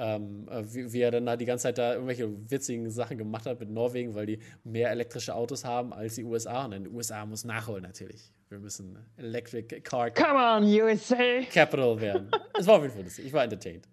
[0.02, 3.46] ähm, äh, wie, wie er dann da die ganze Zeit da irgendwelche witzigen Sachen gemacht
[3.46, 6.66] hat mit Norwegen, weil die mehr elektrische Autos haben als die USA.
[6.66, 8.32] Und in den USA muss nachholen natürlich.
[8.50, 11.42] Wir müssen Electric Car Come on, USA!
[11.52, 12.32] Capital werden.
[12.58, 13.28] Es war auf jeden Fall lustig.
[13.28, 13.88] Ich war entertained.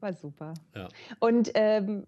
[0.00, 0.52] War super.
[0.74, 0.88] Ja.
[1.20, 2.04] Und ähm,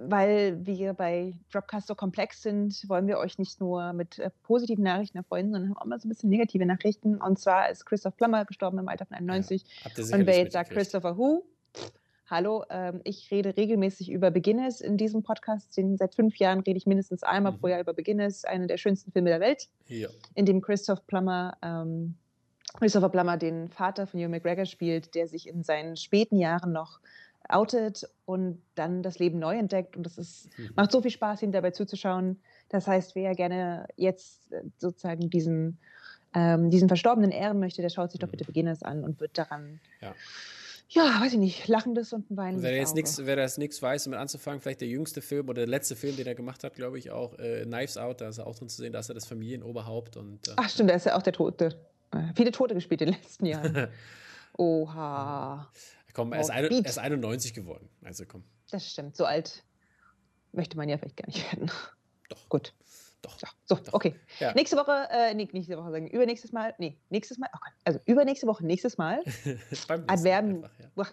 [0.00, 4.84] weil wir bei Dropcast so komplex sind, wollen wir euch nicht nur mit äh, positiven
[4.84, 7.16] Nachrichten erfreuen, sondern haben auch mal so ein bisschen negative Nachrichten.
[7.18, 9.64] Und zwar ist Christoph Plummer gestorben im Alter von 91.
[9.84, 10.70] Habt ihr Und wer jetzt sagt.
[10.70, 11.44] Christopher Who,
[11.76, 11.92] pff,
[12.30, 15.76] hallo, ähm, ich rede regelmäßig über Beginners in diesem Podcast.
[15.76, 17.58] Den, seit fünf Jahren rede ich mindestens einmal Mhm.
[17.58, 20.08] pro Jahr über Beginners, einer der schönsten Filme der Welt, Ja.
[20.34, 22.14] in dem Christoph Plummer, ähm,
[22.78, 27.00] Christopher Plummer den Vater von Ewan McGregor spielt, der sich in seinen späten Jahren noch
[27.48, 29.96] outet und dann das Leben neu entdeckt.
[29.96, 30.70] Und das ist, Mhm.
[30.76, 32.40] macht so viel Spaß, ihm dabei zuzuschauen.
[32.68, 35.78] Das heißt, wer gerne jetzt äh, sozusagen diesen,
[36.32, 38.32] ähm, diesen Verstorbenen ehren möchte, der schaut sich doch Mhm.
[38.32, 40.14] bitte Beginners an und wird daran, Ja.
[40.92, 44.04] Ja, weiß ich nicht, lachendes und ein weinendes Wer jetzt nichts, wer das nichts weiß,
[44.04, 46.98] damit anzufangen, vielleicht der jüngste Film oder der letzte Film, den er gemacht hat, glaube
[46.98, 49.14] ich, auch äh, Knives Out, da ist er auch drin zu sehen, da ist er
[49.14, 51.78] das Familienoberhaupt und äh, Ach stimmt, da ist ja auch der Tote.
[52.12, 53.88] Äh, viele Tote gespielt in den letzten Jahren.
[54.58, 55.70] Oha,
[56.12, 57.88] komm, er ist, Oh, ein, er ist 91 geworden.
[58.02, 59.16] Also komm, das stimmt.
[59.16, 59.62] So alt
[60.52, 61.70] möchte man ja vielleicht gar nicht werden.
[62.28, 62.48] Doch.
[62.48, 62.74] Gut.
[63.22, 63.36] Doch.
[63.66, 63.92] So, Doch.
[63.92, 64.14] okay.
[64.38, 64.52] Ja.
[64.54, 68.00] Nächste Woche, äh, nee, nächste Woche sagen, übernächstes Mal, nee, nächstes Mal, oh Gott, also
[68.06, 69.22] übernächste Woche, nächstes Mal
[70.06, 71.06] einfach, ja.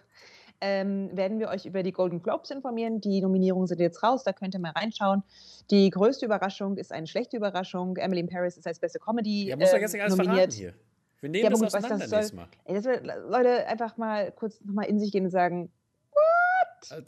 [0.60, 3.00] Ähm, werden wir euch über die Golden Globes informieren.
[3.00, 5.22] Die Nominierungen sind jetzt raus, da könnt ihr mal reinschauen.
[5.70, 7.96] Die größte Überraschung ist eine schlechte Überraschung.
[7.96, 10.52] Emily in Paris ist als beste Comedy Ja, muss ähm, jetzt nicht alles nominiert.
[10.52, 10.74] verraten hier.
[11.20, 12.48] Wir nehmen Ja, das gut, was auseinander das soll- nächstes Mal.
[12.64, 15.70] Ey, das wird, Leute, einfach mal kurz nochmal in sich gehen und sagen,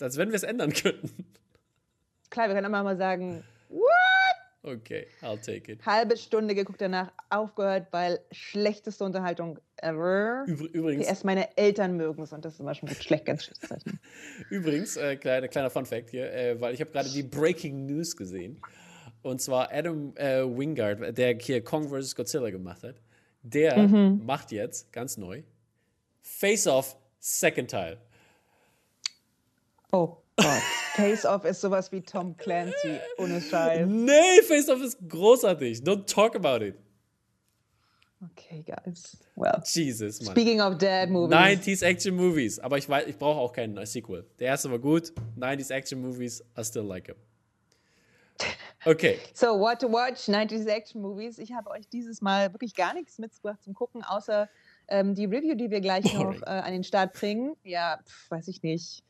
[0.00, 1.26] Als wenn wir es ändern könnten.
[2.30, 3.42] klar, wir können immer mal sagen,
[4.62, 5.86] Okay, I'll take it.
[5.86, 10.44] halbe Stunde geguckt danach, aufgehört, weil schlechteste Unterhaltung ever.
[10.46, 13.68] Übr übrigens, Erst meine Eltern mögen es und das ist immer schon schlecht, ganz schlechtes
[13.68, 13.98] Zeichen.
[14.50, 18.14] übrigens äh, kleiner, kleiner Fun Fact hier, äh, weil ich habe gerade die Breaking News
[18.16, 18.60] gesehen.
[19.22, 22.14] Und zwar Adam äh, Wingard, der hier Kong vs.
[22.14, 22.96] Godzilla gemacht hat.
[23.42, 24.24] Der Mhm.
[24.26, 25.42] macht jetzt, ganz neu,
[26.20, 27.98] Face Off Second Teil.
[29.92, 30.62] Oh Gott.
[30.94, 33.86] Face Off ist sowas wie Tom Clancy, ohne Scheiß.
[33.88, 35.78] Nee, Face Off ist großartig.
[35.80, 36.76] Don't talk about it.
[38.32, 39.16] Okay, guys.
[39.34, 40.32] Well, Jesus, Mann.
[40.34, 41.34] speaking of dad movies.
[41.34, 42.58] 90s Action Movies.
[42.58, 44.26] Aber ich weiß, ich brauche auch keinen Sequel.
[44.38, 45.12] Der erste war gut.
[45.38, 47.16] 90s Action Movies, I still like him.
[48.84, 49.18] Okay.
[49.34, 50.28] So, what to watch?
[50.28, 51.38] 90s Action Movies.
[51.38, 54.48] Ich habe euch dieses Mal wirklich gar nichts mitgebracht zum Gucken, außer
[54.88, 56.42] ähm, die Review, die wir gleich noch Boring.
[56.42, 57.56] äh, an den Start bringen.
[57.62, 59.02] Ja, pf, weiß ich nicht.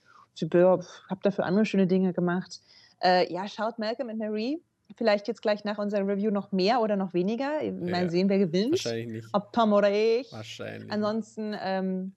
[0.49, 2.61] Habe dafür andere schöne Dinge gemacht.
[3.03, 4.63] Äh, ja, schaut Malcolm and Marie.
[4.97, 7.61] vielleicht jetzt gleich nach unserer Review noch mehr oder noch weniger.
[7.73, 8.73] Mal sehen, wer gewinnt.
[8.73, 9.29] Wahrscheinlich nicht.
[9.33, 10.31] Ob Tom oder ich.
[10.33, 10.91] Wahrscheinlich.
[10.91, 12.13] Ansonsten, ähm,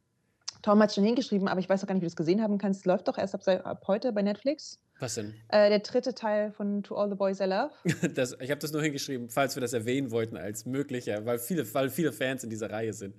[0.61, 2.57] Tom hat schon hingeschrieben, aber ich weiß auch gar nicht, wie du es gesehen haben
[2.57, 2.85] kannst.
[2.85, 4.79] Läuft doch erst ab, ab heute bei Netflix.
[4.99, 5.33] Was denn?
[5.49, 7.71] Äh, der dritte Teil von To All the Boys I Love.
[8.15, 11.71] das, ich habe das nur hingeschrieben, falls wir das erwähnen wollten als möglicher, weil viele,
[11.73, 13.15] weil viele Fans in dieser Reihe sind.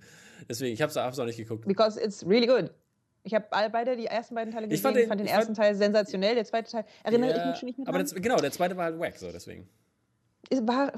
[0.49, 1.67] Deswegen, ich habe es auch nicht geguckt.
[1.67, 2.71] Because it's really good.
[3.25, 4.77] Ich habe beide die ersten beiden Teile gesehen.
[4.77, 7.47] Ich fand den, fand den ersten fand, Teil sensationell, der zweite Teil erinnere ja, ich
[7.47, 7.95] mich schon nicht mehr dran.
[7.95, 9.67] Aber das, genau, der zweite war halt wack, so deswegen.
[10.51, 10.93] Es war,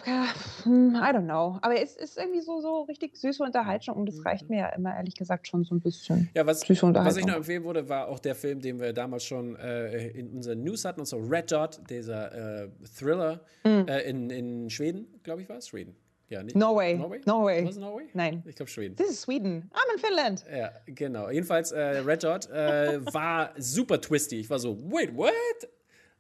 [0.65, 1.59] hm, I don't know.
[1.63, 4.97] Aber es ist irgendwie so, so richtig süße Unterhaltung und das reicht mir ja immer,
[4.97, 6.29] ehrlich gesagt, schon so ein bisschen.
[6.35, 9.55] Ja, was, was ich noch empfehlen würde, war auch der Film, den wir damals schon
[9.57, 12.69] äh, in unseren News hatten, und so Red Dot, dieser äh,
[12.99, 13.87] Thriller mhm.
[13.87, 15.69] äh, in, in Schweden, glaube ich, war es?
[15.69, 15.95] Schweden.
[16.29, 16.57] Ja, nicht.
[16.57, 16.95] Norway.
[16.95, 17.21] Norway?
[17.25, 17.65] Norway.
[17.67, 18.05] Was Norway?
[18.13, 18.43] Nein.
[18.47, 18.97] Ich glaube Schweden.
[18.97, 19.71] Das ist Sweden.
[19.73, 20.45] I'm in Finland.
[20.53, 21.31] Ja, genau.
[21.31, 24.41] Jedenfalls, äh, Red Dot äh, war super twisty.
[24.41, 25.33] Ich war so, wait, what?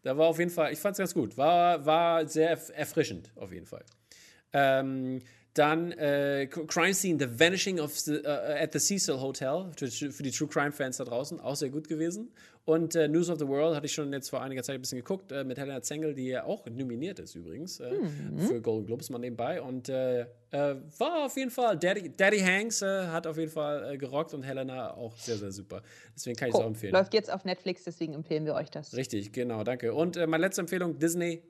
[0.03, 1.37] Da war auf jeden Fall, ich fand es ganz gut.
[1.37, 3.85] War, war sehr erfrischend, auf jeden Fall.
[4.53, 5.21] Ähm,
[5.59, 10.31] dann äh, Crime Scene, The Vanishing of the, uh, at the Cecil Hotel, für, die
[10.31, 12.31] True Crime Fans da draußen, auch sehr gut gewesen.
[12.65, 14.99] Und äh, News of the World hatte ich schon jetzt vor einiger Zeit ein bisschen
[14.99, 18.39] geguckt, äh, mit Helena Zengel, die ja auch nominiert ist übrigens äh, mhm.
[18.41, 19.63] für Golden Globes mal nebenbei.
[19.63, 24.43] Und äh, war auf jeden Fall, Daddy, Daddy Hanks hat auf jeden Fall gerockt und
[24.43, 25.83] Helena auch sehr, sehr super.
[26.15, 26.93] Deswegen kann ich es auch empfehlen.
[26.93, 28.97] Läuft jetzt auf Netflix, deswegen empfehlen wir euch das.
[28.97, 29.93] Richtig, genau, danke.
[29.93, 31.43] Und meine letzte Empfehlung, Disney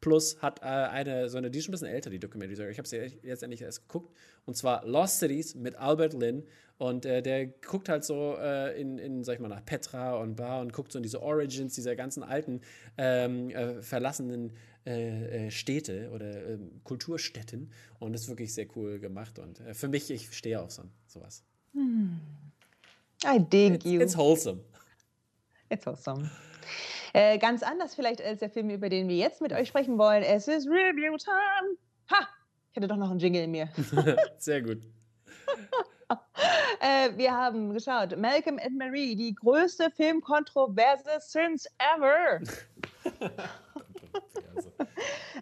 [0.00, 2.70] Plus hat äh, eine, so eine, die ist schon ein bisschen älter, die Documentary.
[2.70, 4.14] Ich habe sie jetzt endlich erst geguckt.
[4.44, 6.44] Und zwar Lost Cities mit Albert Lynn.
[6.78, 10.36] Und äh, der guckt halt so äh, in, in, sag ich mal, nach Petra und
[10.36, 12.60] Bar und guckt so in diese Origins dieser ganzen alten,
[12.98, 14.52] ähm, äh, verlassenen
[14.84, 17.72] äh, äh, Städte oder ähm, Kulturstätten.
[17.98, 19.38] Und das ist wirklich sehr cool gemacht.
[19.38, 21.42] Und für mich, ich stehe auf so, sowas.
[21.72, 22.20] Hmm.
[23.24, 24.00] I dig it's, you.
[24.00, 24.60] It's wholesome.
[25.70, 26.30] It's wholesome.
[27.16, 30.22] Äh, ganz anders vielleicht als der Film, über den wir jetzt mit euch sprechen wollen.
[30.22, 31.78] Es ist Review Time.
[32.10, 32.28] Ha!
[32.70, 33.70] Ich hatte doch noch einen Jingle in mir.
[34.36, 34.82] Sehr gut.
[36.78, 42.42] äh, wir haben geschaut, Malcolm and Marie, die größte Filmkontroverse since ever.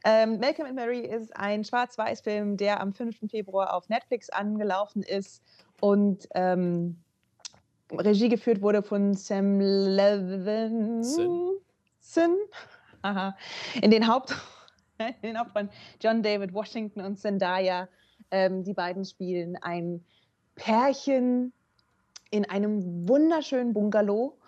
[0.04, 3.28] ähm, Malcolm and Marie ist ein Schwarz-Weiß-Film, der am 5.
[3.28, 5.42] Februar auf Netflix angelaufen ist
[5.80, 7.03] und ähm,
[8.00, 11.56] Regie geführt wurde von Sam Levinson.
[13.02, 13.36] Aha.
[13.80, 14.34] In den, Haupt
[14.98, 15.70] in den Hauptrollen
[16.00, 17.88] John David Washington und Zendaya.
[18.30, 20.04] Ähm, die beiden spielen ein
[20.54, 21.52] Pärchen
[22.30, 24.38] in einem wunderschönen Bungalow.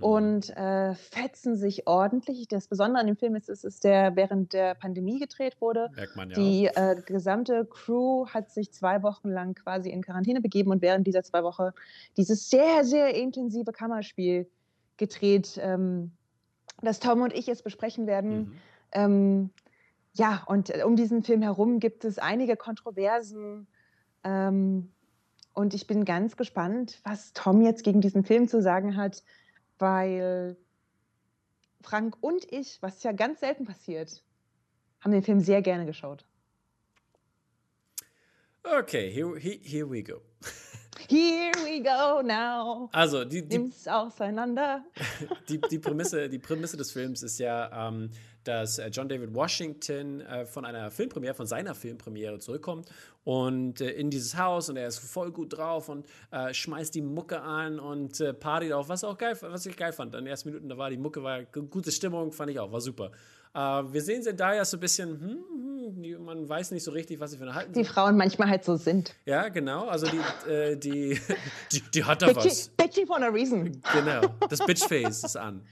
[0.00, 2.48] Und äh, fetzen sich ordentlich.
[2.48, 5.90] Das Besondere an dem Film ist, es ist der während der Pandemie gedreht wurde.
[5.94, 6.36] Merkt man ja.
[6.36, 11.06] Die äh, gesamte Crew hat sich zwei Wochen lang quasi in Quarantäne begeben und während
[11.06, 11.70] dieser zwei Wochen
[12.16, 14.48] dieses sehr, sehr intensive Kammerspiel
[14.96, 15.58] gedreht.
[15.62, 16.12] Ähm,
[16.82, 18.36] das Tom und ich jetzt besprechen werden.
[18.36, 18.52] Mhm.
[18.92, 19.50] Ähm,
[20.12, 23.66] ja, und äh, um diesen Film herum gibt es einige Kontroversen.
[24.24, 24.90] Ähm,
[25.52, 29.22] und ich bin ganz gespannt, was Tom jetzt gegen diesen Film zu sagen hat,
[29.78, 30.56] weil
[31.82, 34.22] Frank und ich, was ja ganz selten passiert,
[35.00, 36.24] haben den Film sehr gerne geschaut.
[38.62, 40.22] Okay, here, here we go.
[41.08, 42.88] Here we go now.
[42.92, 44.84] Also, die, die, auseinander.
[45.48, 48.10] Die, die, Prämisse, die Prämisse des Films ist ja, ähm,
[48.44, 52.88] dass äh, John David Washington äh, von einer Filmpremiere, von seiner Filmpremiere zurückkommt
[53.24, 56.06] und äh, in dieses Haus und er ist voll gut drauf und
[56.52, 60.14] schmeißt die Mucke an und äh, partyt auf, was auch geil, was ich geil fand.
[60.14, 62.80] In den ersten Minuten, da war die Mucke, war gute Stimmung, fand ich auch, war
[62.80, 63.10] super.
[63.56, 65.44] Wir sehen Zendaya so ein bisschen, hm,
[65.84, 67.72] hm, man weiß nicht so richtig, was sie für eine halten.
[67.72, 69.14] Die Frauen manchmal halt so sind.
[69.26, 69.86] Ja, genau.
[69.86, 71.20] Also die, äh, die,
[71.72, 72.68] die, die, hat da bitchy, was.
[72.68, 73.80] Bitchy for a reason.
[73.92, 74.22] Genau.
[74.48, 75.62] Das Bitchface ist an.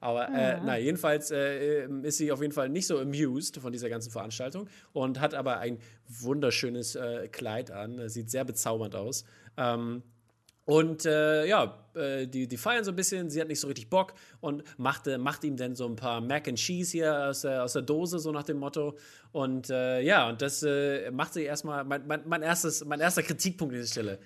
[0.00, 0.62] Aber äh, ja.
[0.64, 4.68] na, jedenfalls äh, ist sie auf jeden Fall nicht so amused von dieser ganzen Veranstaltung
[4.92, 5.78] und hat aber ein
[6.08, 8.08] wunderschönes äh, Kleid an.
[8.08, 9.24] Sieht sehr bezaubernd aus.
[9.56, 10.02] Ähm,
[10.68, 13.88] und äh, ja, äh, die, die feiern so ein bisschen, sie hat nicht so richtig
[13.88, 17.40] Bock und macht, äh, macht ihm dann so ein paar Mac and Cheese hier aus
[17.40, 18.98] der, aus der Dose, so nach dem Motto.
[19.32, 23.22] Und äh, ja, und das äh, macht sie erstmal, mein, mein, mein, erstes, mein erster
[23.22, 24.18] Kritikpunkt an dieser Stelle.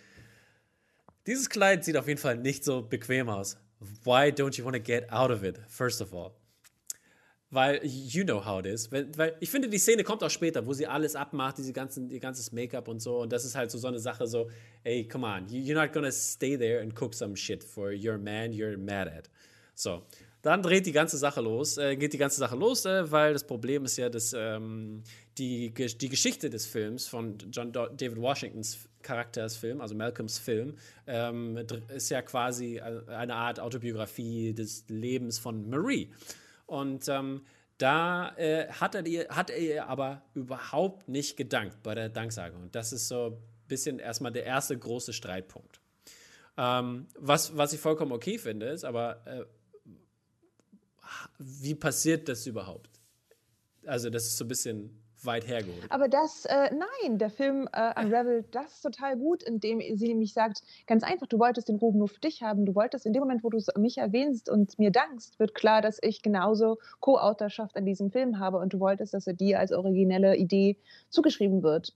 [1.29, 3.57] Dieses Kleid sieht auf jeden Fall nicht so bequem aus.
[4.05, 6.33] Why don't you want to get out of it, first of all?
[7.51, 8.91] Weil you know how it is.
[8.91, 12.09] Weil, weil ich finde, die Szene kommt auch später, wo sie alles abmacht, diese ganzen,
[12.09, 13.19] ihr ganzes Make-up und so.
[13.19, 14.51] Und das ist halt so, so eine Sache, so,
[14.85, 18.53] ey, come on, you're not gonna stay there and cook some shit for your man
[18.53, 19.29] you're mad at.
[19.75, 20.03] So.
[20.41, 23.47] Dann dreht die ganze Sache los, äh, geht die ganze Sache los, äh, weil das
[23.47, 25.05] Problem ist ja, dass ähm,
[25.39, 30.77] die, die Geschichte des Films von John David Washingtons Charaktersfilm, also Malcolms Film,
[31.07, 36.13] ähm, ist ja quasi eine Art Autobiografie des Lebens von Marie.
[36.67, 37.43] Und ähm,
[37.79, 42.63] Da äh, hat, er ihr, hat er ihr aber überhaupt nicht gedankt bei der Danksagung.
[42.63, 45.81] Und das ist so ein bisschen erstmal der erste große Streitpunkt.
[46.57, 49.45] Ähm, was, was ich vollkommen okay finde, ist aber, äh,
[51.39, 52.89] wie passiert das überhaupt?
[53.85, 55.91] Also, das ist so ein bisschen weit hergeholt.
[55.91, 60.63] Aber das, äh, nein, der Film äh, unravelt das total gut, indem sie nämlich sagt,
[60.87, 62.67] ganz einfach, du wolltest den Ruben nur für dich haben.
[62.67, 65.99] Du wolltest in dem Moment, wo du mich erwähnst und mir dankst, wird klar, dass
[66.03, 70.37] ich genauso Co-Autorschaft an diesem Film habe und du wolltest, dass er dir als originelle
[70.37, 70.77] Idee
[71.09, 71.95] zugeschrieben wird.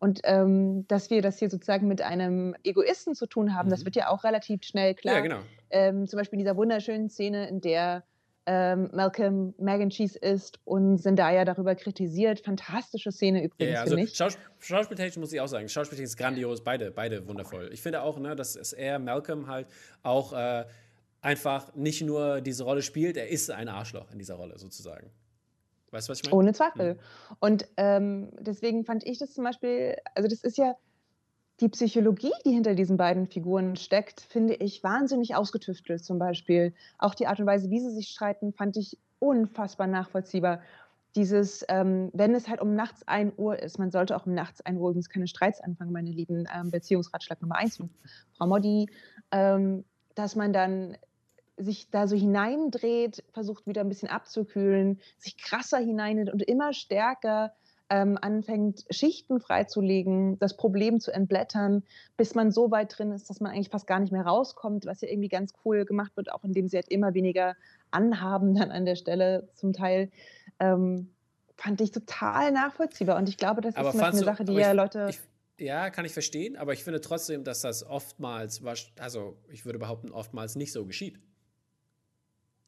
[0.00, 3.70] Und ähm, dass wir das hier sozusagen mit einem Egoisten zu tun haben, mhm.
[3.70, 5.16] das wird ja auch relativ schnell klar.
[5.16, 5.40] Ja, genau.
[5.70, 8.04] Ähm, zum Beispiel in dieser wunderschönen Szene, in der
[8.50, 12.40] ähm, Malcolm Mac and Cheese isst und Zendaya darüber kritisiert.
[12.40, 14.16] Fantastische Szene übrigens, ja, also ich.
[14.16, 17.68] Schaus Schauspieltechnisch muss ich auch sagen, Schauspieltechnisch ist grandios, beide, beide wundervoll.
[17.72, 19.66] Ich finde auch, ne, dass er, Malcolm halt
[20.02, 20.64] auch äh,
[21.20, 25.10] einfach nicht nur diese Rolle spielt, er ist ein Arschloch in dieser Rolle sozusagen.
[25.90, 26.36] Weißt du, was ich meine?
[26.36, 26.94] Ohne Zweifel.
[26.94, 27.36] Mhm.
[27.40, 30.74] Und ähm, deswegen fand ich das zum Beispiel, also das ist ja
[31.60, 36.04] die Psychologie, die hinter diesen beiden Figuren steckt, finde ich wahnsinnig ausgetüftelt.
[36.04, 40.60] Zum Beispiel auch die Art und Weise, wie sie sich streiten, fand ich unfassbar nachvollziehbar.
[41.16, 44.60] Dieses, ähm, wenn es halt um nachts 1 Uhr ist, man sollte auch um nachts
[44.60, 47.90] 1 Uhr übrigens keine Streits anfangen, meine lieben ähm, Beziehungsratschlag Nummer 1 von
[48.36, 48.88] Frau Modi,
[49.32, 49.84] ähm,
[50.14, 50.96] dass man dann
[51.56, 57.52] sich da so hineindreht, versucht wieder ein bisschen abzukühlen, sich krasser hineinnimmt und immer stärker
[57.90, 61.82] ähm, anfängt, Schichten freizulegen, das Problem zu entblättern,
[62.16, 65.00] bis man so weit drin ist, dass man eigentlich fast gar nicht mehr rauskommt, was
[65.00, 67.56] ja irgendwie ganz cool gemacht wird, auch indem sie halt immer weniger
[67.90, 70.10] anhaben dann an der Stelle zum Teil.
[70.58, 71.10] Ähm,
[71.56, 75.08] fand ich total nachvollziehbar und ich glaube, das aber ist eine Sache, die ja Leute.
[75.10, 75.20] Ich,
[75.58, 78.62] ja, kann ich verstehen, aber ich finde trotzdem, dass das oftmals,
[78.98, 81.18] also ich würde behaupten, oftmals nicht so geschieht.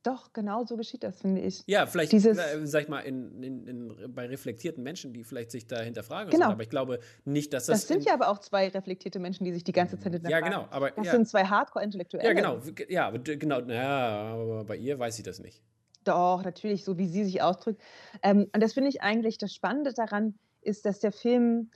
[0.02, 1.62] Doch, genau so geschieht das, finde ich.
[1.66, 5.50] Ja, vielleicht, Dieses, äh, sag ich mal, in, in, in, bei reflektierten Menschen, die vielleicht
[5.50, 6.30] sich da hinterfragen.
[6.30, 6.46] Genau.
[6.46, 7.80] Sind, aber ich glaube nicht, dass das.
[7.80, 10.50] Das sind ja aber auch zwei reflektierte Menschen, die sich die ganze Zeit hinterfragen.
[10.50, 10.68] Ja, genau.
[10.70, 11.12] Aber, das ja.
[11.12, 12.26] sind zwei Hardcore-Intellektuelle.
[12.26, 12.60] Ja, genau.
[12.88, 13.60] Ja, genau.
[13.60, 15.62] Ja, aber bei ihr weiß ich das nicht.
[16.04, 17.82] Doch, natürlich, so wie sie sich ausdrückt.
[18.22, 21.70] Ähm, und das finde ich eigentlich das Spannende daran, ist, dass der Film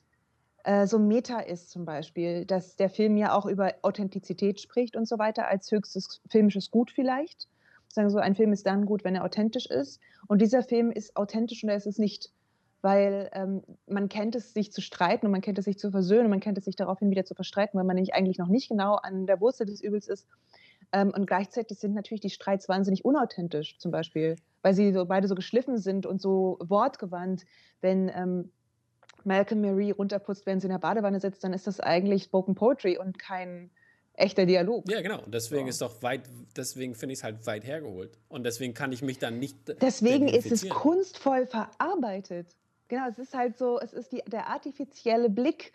[0.64, 5.06] äh, so Meta ist zum Beispiel, dass der Film ja auch über Authentizität spricht und
[5.06, 7.48] so weiter, als höchstes filmisches Gut vielleicht
[7.94, 10.00] sagen so, ein Film ist dann gut, wenn er authentisch ist.
[10.26, 12.32] Und dieser Film ist authentisch und er ist es nicht.
[12.82, 16.24] Weil ähm, man kennt es, sich zu streiten und man kennt es, sich zu versöhnen
[16.24, 18.68] und man kennt es, sich daraufhin wieder zu verstreiten, weil man nämlich eigentlich noch nicht
[18.68, 20.26] genau an der Wurzel des Übels ist.
[20.92, 25.28] Ähm, und gleichzeitig sind natürlich die Streits wahnsinnig unauthentisch, zum Beispiel, weil sie so, beide
[25.28, 27.44] so geschliffen sind und so wortgewandt.
[27.80, 28.50] Wenn ähm,
[29.24, 32.98] Malcolm Marie runterputzt, wenn sie in der Badewanne sitzt, dann ist das eigentlich Spoken Poetry
[32.98, 33.70] und kein,
[34.14, 34.90] echter Dialog.
[34.90, 35.22] Ja, genau.
[35.22, 35.70] Und deswegen ja.
[35.70, 36.22] ist doch weit,
[36.56, 38.16] deswegen finde ich es halt weit hergeholt.
[38.28, 39.56] Und deswegen kann ich mich dann nicht.
[39.80, 42.46] Deswegen ist es kunstvoll verarbeitet.
[42.88, 45.72] Genau, es ist halt so, es ist die, der artifizielle Blick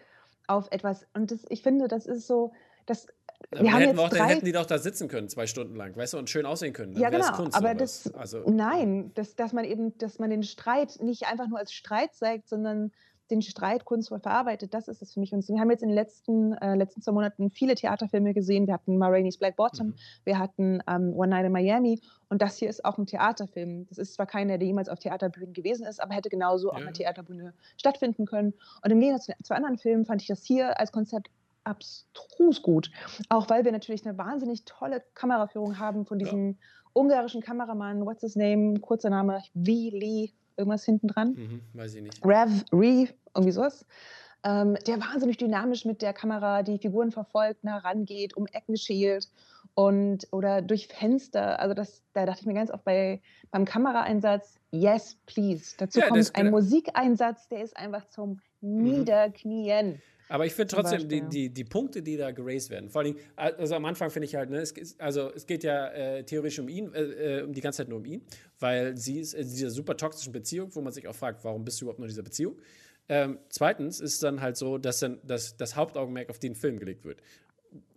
[0.48, 1.06] auf etwas.
[1.14, 2.54] Und das, ich finde, das ist so,
[2.86, 3.08] das.
[3.52, 5.96] Aber wir haben hätten, jetzt drei, hätten die doch da sitzen können, zwei Stunden lang,
[5.96, 6.94] weißt du, und schön aussehen können.
[6.94, 7.32] Dann ja, genau.
[7.32, 11.48] Kunst aber das, also, nein, das, dass man eben, dass man den Streit nicht einfach
[11.48, 12.92] nur als Streit zeigt, sondern
[13.32, 15.34] den Streit kunstvoll verarbeitet, das ist es für mich.
[15.34, 18.68] Und wir haben jetzt in den letzten, äh, letzten zwei Monaten viele Theaterfilme gesehen.
[18.68, 19.96] Wir hatten Ma Rainey's Black Bottom, mhm.
[20.24, 23.88] wir hatten ähm, One Night in Miami und das hier ist auch ein Theaterfilm.
[23.90, 26.74] Das ist zwar keiner, der jemals auf Theaterbühnen gewesen ist, aber hätte genauso ja.
[26.74, 28.54] auf einer Theaterbühne stattfinden können.
[28.84, 31.30] Und im Gegensatz zu anderen Filmen fand ich das hier als Konzept
[31.64, 32.92] abstrus gut.
[33.30, 36.56] Auch weil wir natürlich eine wahnsinnig tolle Kameraführung haben von diesem ja.
[36.94, 39.62] ungarischen Kameramann, what's his name, kurzer Name, V.
[39.66, 41.34] Lee, irgendwas hinten dran.
[41.34, 42.26] Mhm, weiß ich nicht.
[42.26, 43.86] Rev, Re, irgendwie sowas.
[44.44, 49.28] Ähm, der wahnsinnig dynamisch mit der Kamera die Figuren verfolgt, nah rangeht, um Ecken schielt
[49.74, 51.60] und oder durch Fenster.
[51.60, 53.22] Also das, da dachte ich mir ganz oft bei,
[53.52, 55.76] beim Kameraeinsatz, yes, please.
[55.78, 58.84] Dazu ja, kommt ein Musikeinsatz, der ist einfach zum mhm.
[58.84, 60.02] Niederknien.
[60.30, 63.74] Aber ich finde trotzdem die, die, die Punkte, die da geraced werden, vor allem, also
[63.74, 66.94] am Anfang finde ich halt, ne, es, also es geht ja äh, theoretisch um ihn,
[66.94, 68.22] äh, äh, um die ganze Zeit nur um ihn,
[68.60, 71.82] weil sie ist in dieser super toxischen Beziehung, wo man sich auch fragt, warum bist
[71.82, 72.58] du überhaupt noch in dieser Beziehung?
[73.10, 76.80] Ähm, zweitens ist es dann halt so, dass dann das, das Hauptaugenmerk auf den Film
[76.80, 77.22] gelegt wird.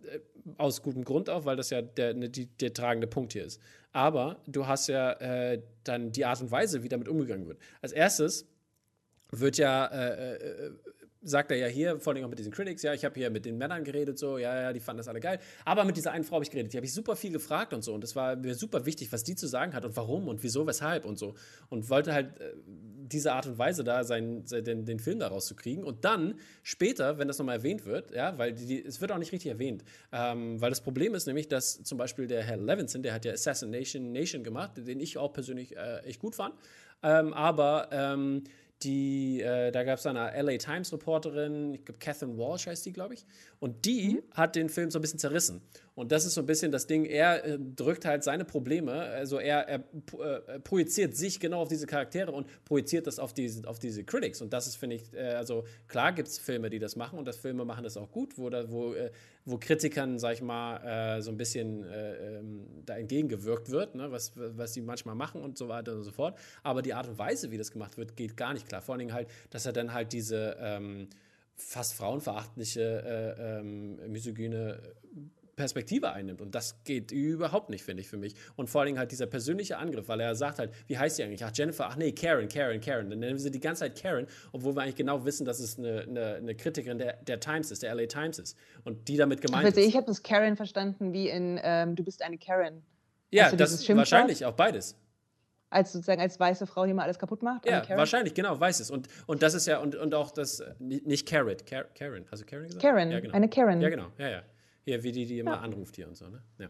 [0.03, 0.19] Äh,
[0.57, 3.61] aus gutem Grund auch, weil das ja der, ne, der tragende Punkt hier ist.
[3.91, 7.59] Aber du hast ja äh, dann die Art und Weise, wie damit umgegangen wird.
[7.81, 8.47] Als erstes
[9.31, 10.71] wird ja äh, äh
[11.23, 13.45] sagt er ja hier, vor allem auch mit diesen Critics, ja, ich habe hier mit
[13.45, 15.39] den Männern geredet, so, ja, ja, die fanden das alle geil.
[15.65, 17.83] Aber mit dieser einen Frau habe ich geredet, die habe ich super viel gefragt und
[17.83, 17.93] so.
[17.93, 20.67] Und es war mir super wichtig, was die zu sagen hat und warum und wieso,
[20.67, 21.35] weshalb und so.
[21.69, 22.53] Und wollte halt äh,
[23.13, 25.83] diese Art und Weise da seinen, den, den Film daraus zu kriegen.
[25.83, 29.31] Und dann später, wenn das nochmal erwähnt wird, ja, weil die, es wird auch nicht
[29.31, 33.13] richtig erwähnt, ähm, weil das Problem ist nämlich, dass zum Beispiel der Herr Levinson, der
[33.13, 36.55] hat ja Assassination Nation gemacht, den ich auch persönlich äh, echt gut fand,
[37.01, 38.43] ähm, aber ähm,
[38.81, 42.91] die, äh, da gab es eine LA Times Reporterin, ich glaube Catherine Walsh heißt die,
[42.91, 43.25] glaube ich,
[43.59, 44.23] und die mhm.
[44.31, 45.61] hat den Film so ein bisschen zerrissen.
[45.95, 49.37] Und das ist so ein bisschen das Ding, er äh, drückt halt seine Probleme, also
[49.37, 53.79] er, er äh, projiziert sich genau auf diese Charaktere und projiziert das auf diese, auf
[53.79, 54.41] diese Critics.
[54.41, 57.27] Und das ist, finde ich, äh, also klar gibt es Filme, die das machen und
[57.27, 59.11] das Filme machen das auch gut, wo, da, wo, äh,
[59.45, 64.11] wo Kritikern, sag ich mal, äh, so ein bisschen äh, ähm, da entgegengewirkt wird, ne?
[64.11, 66.37] was, was sie manchmal machen und so weiter und so fort.
[66.63, 68.81] Aber die Art und Weise, wie das gemacht wird, geht gar nicht klar.
[68.81, 71.09] Vor allen Dingen halt, dass er dann halt diese ähm,
[71.55, 74.79] fast frauenverachtliche, ähm, misogyne
[75.55, 76.41] Perspektive einnimmt.
[76.41, 78.35] Und das geht überhaupt nicht, finde ich, für mich.
[78.55, 81.23] Und vor allen Dingen halt dieser persönliche Angriff, weil er sagt halt, wie heißt sie
[81.23, 81.43] eigentlich?
[81.45, 83.09] Ach, Jennifer, ach nee, Karen, Karen, Karen.
[83.09, 85.77] Dann nennen wir sie die ganze Zeit Karen, obwohl wir eigentlich genau wissen, dass es
[85.77, 88.57] eine, eine, eine Kritikerin der, der Times ist, der LA Times ist.
[88.83, 89.87] Und die damit gemeint also, ist.
[89.87, 92.83] Ich habe das Karen verstanden wie in ähm, Du bist eine Karen.
[93.31, 94.95] Ja, also das ist wahrscheinlich auch beides
[95.73, 97.65] als sozusagen als weiße Frau hier mal alles kaputt macht.
[97.65, 98.91] Ja, wahrscheinlich, genau, weißes.
[98.91, 102.65] Und, und das ist ja, und, und auch das, nicht Carrot, Karen, hast du Karen
[102.67, 102.81] gesagt?
[102.81, 103.33] Karen, ja, genau.
[103.33, 103.81] eine Karen.
[103.81, 104.41] Ja, genau, ja, ja.
[104.85, 105.61] Hier, wie die, die immer ja.
[105.61, 106.41] anruft hier und so, ne?
[106.59, 106.69] Ja.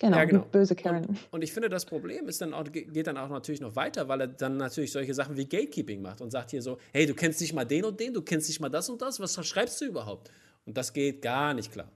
[0.00, 0.44] Genau, ja, genau.
[0.50, 1.04] böse Karen.
[1.04, 4.08] Und, und, ich finde, das Problem ist dann auch, geht dann auch natürlich noch weiter,
[4.08, 7.14] weil er dann natürlich solche Sachen wie Gatekeeping macht und sagt hier so, hey, du
[7.14, 9.78] kennst nicht mal den und den, du kennst nicht mal das und das, was schreibst
[9.80, 10.30] du überhaupt?
[10.64, 11.90] Und das geht gar nicht klar.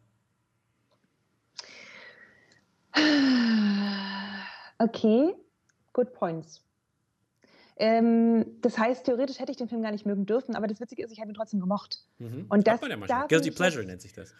[4.79, 5.35] Okay,
[5.93, 6.61] good points.
[7.77, 11.05] Ähm, das heißt, theoretisch hätte ich den Film gar nicht mögen dürfen, aber das Witzige
[11.05, 12.05] ist, ich habe ihn trotzdem gemocht.
[12.19, 12.47] Mhm.
[12.49, 14.35] Und das, ja Guilty Pleasure nennt sich das.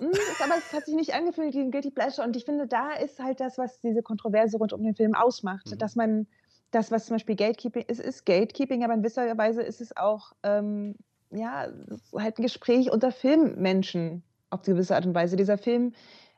[0.00, 0.12] Hm,
[0.44, 2.26] aber es hat sich nicht angefühlt wie ein Guilty Pleasure.
[2.26, 5.70] Und ich finde, da ist halt das, was diese Kontroverse rund um den Film ausmacht.
[5.70, 5.78] Mhm.
[5.78, 6.26] Dass man
[6.70, 10.32] das, was zum Beispiel Gatekeeping ist, ist Gatekeeping, aber in gewisser Weise ist es auch
[10.42, 10.94] ähm,
[11.30, 11.68] ja,
[12.14, 15.36] halt ein Gespräch unter Filmmenschen auf gewisse Art und Weise.
[15.36, 15.94] Dieser Film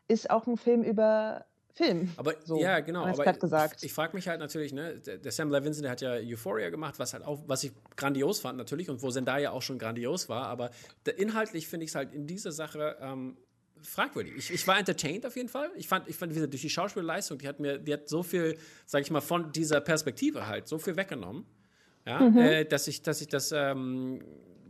[0.09, 2.11] ist auch ein Film über Film.
[2.17, 3.05] Aber so, ja, genau.
[3.05, 3.77] Aber gesagt.
[3.79, 6.69] ich, ich frage mich halt natürlich, ne, der, der, Sam Levinson, der hat ja Euphoria
[6.69, 10.29] gemacht, was halt auch, was ich grandios fand natürlich und wo Zendaya auch schon grandios
[10.29, 10.47] war.
[10.47, 10.71] Aber
[11.17, 13.37] inhaltlich finde ich es halt in dieser Sache ähm,
[13.83, 14.35] fragwürdig.
[14.37, 15.71] Ich, ich war entertained auf jeden Fall.
[15.77, 18.57] Ich fand, ich fand durch die Schauspielleistung, die hat mir, die hat so viel,
[18.87, 21.45] sag ich mal, von dieser Perspektive halt so viel weggenommen,
[22.07, 22.39] ja, mhm.
[22.39, 24.23] äh, dass ich, dass ich das ähm,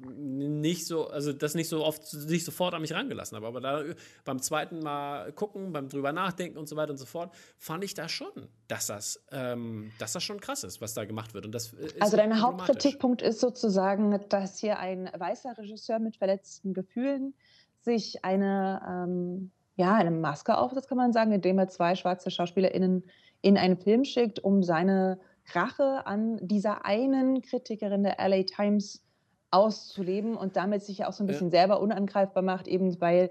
[0.08, 3.46] nicht so, also das nicht so oft, nicht sofort an mich rangelassen habe.
[3.46, 3.84] Aber da
[4.24, 7.94] beim zweiten Mal gucken, beim drüber nachdenken und so weiter und so fort, fand ich
[7.94, 11.46] da schon, dass das, ähm, dass das schon krass ist, was da gemacht wird.
[11.46, 17.34] Und das also dein Hauptkritikpunkt ist sozusagen, dass hier ein weißer Regisseur mit verletzten Gefühlen
[17.80, 23.04] sich eine, ähm, ja, eine Maske aufsetzt, kann man sagen, indem er zwei schwarze SchauspielerInnen
[23.42, 25.18] in einen Film schickt, um seine
[25.52, 29.02] Rache an dieser einen Kritikerin der LA Times
[29.50, 31.60] auszuleben und damit sich ja auch so ein bisschen ja.
[31.60, 33.30] selber unangreifbar macht, eben weil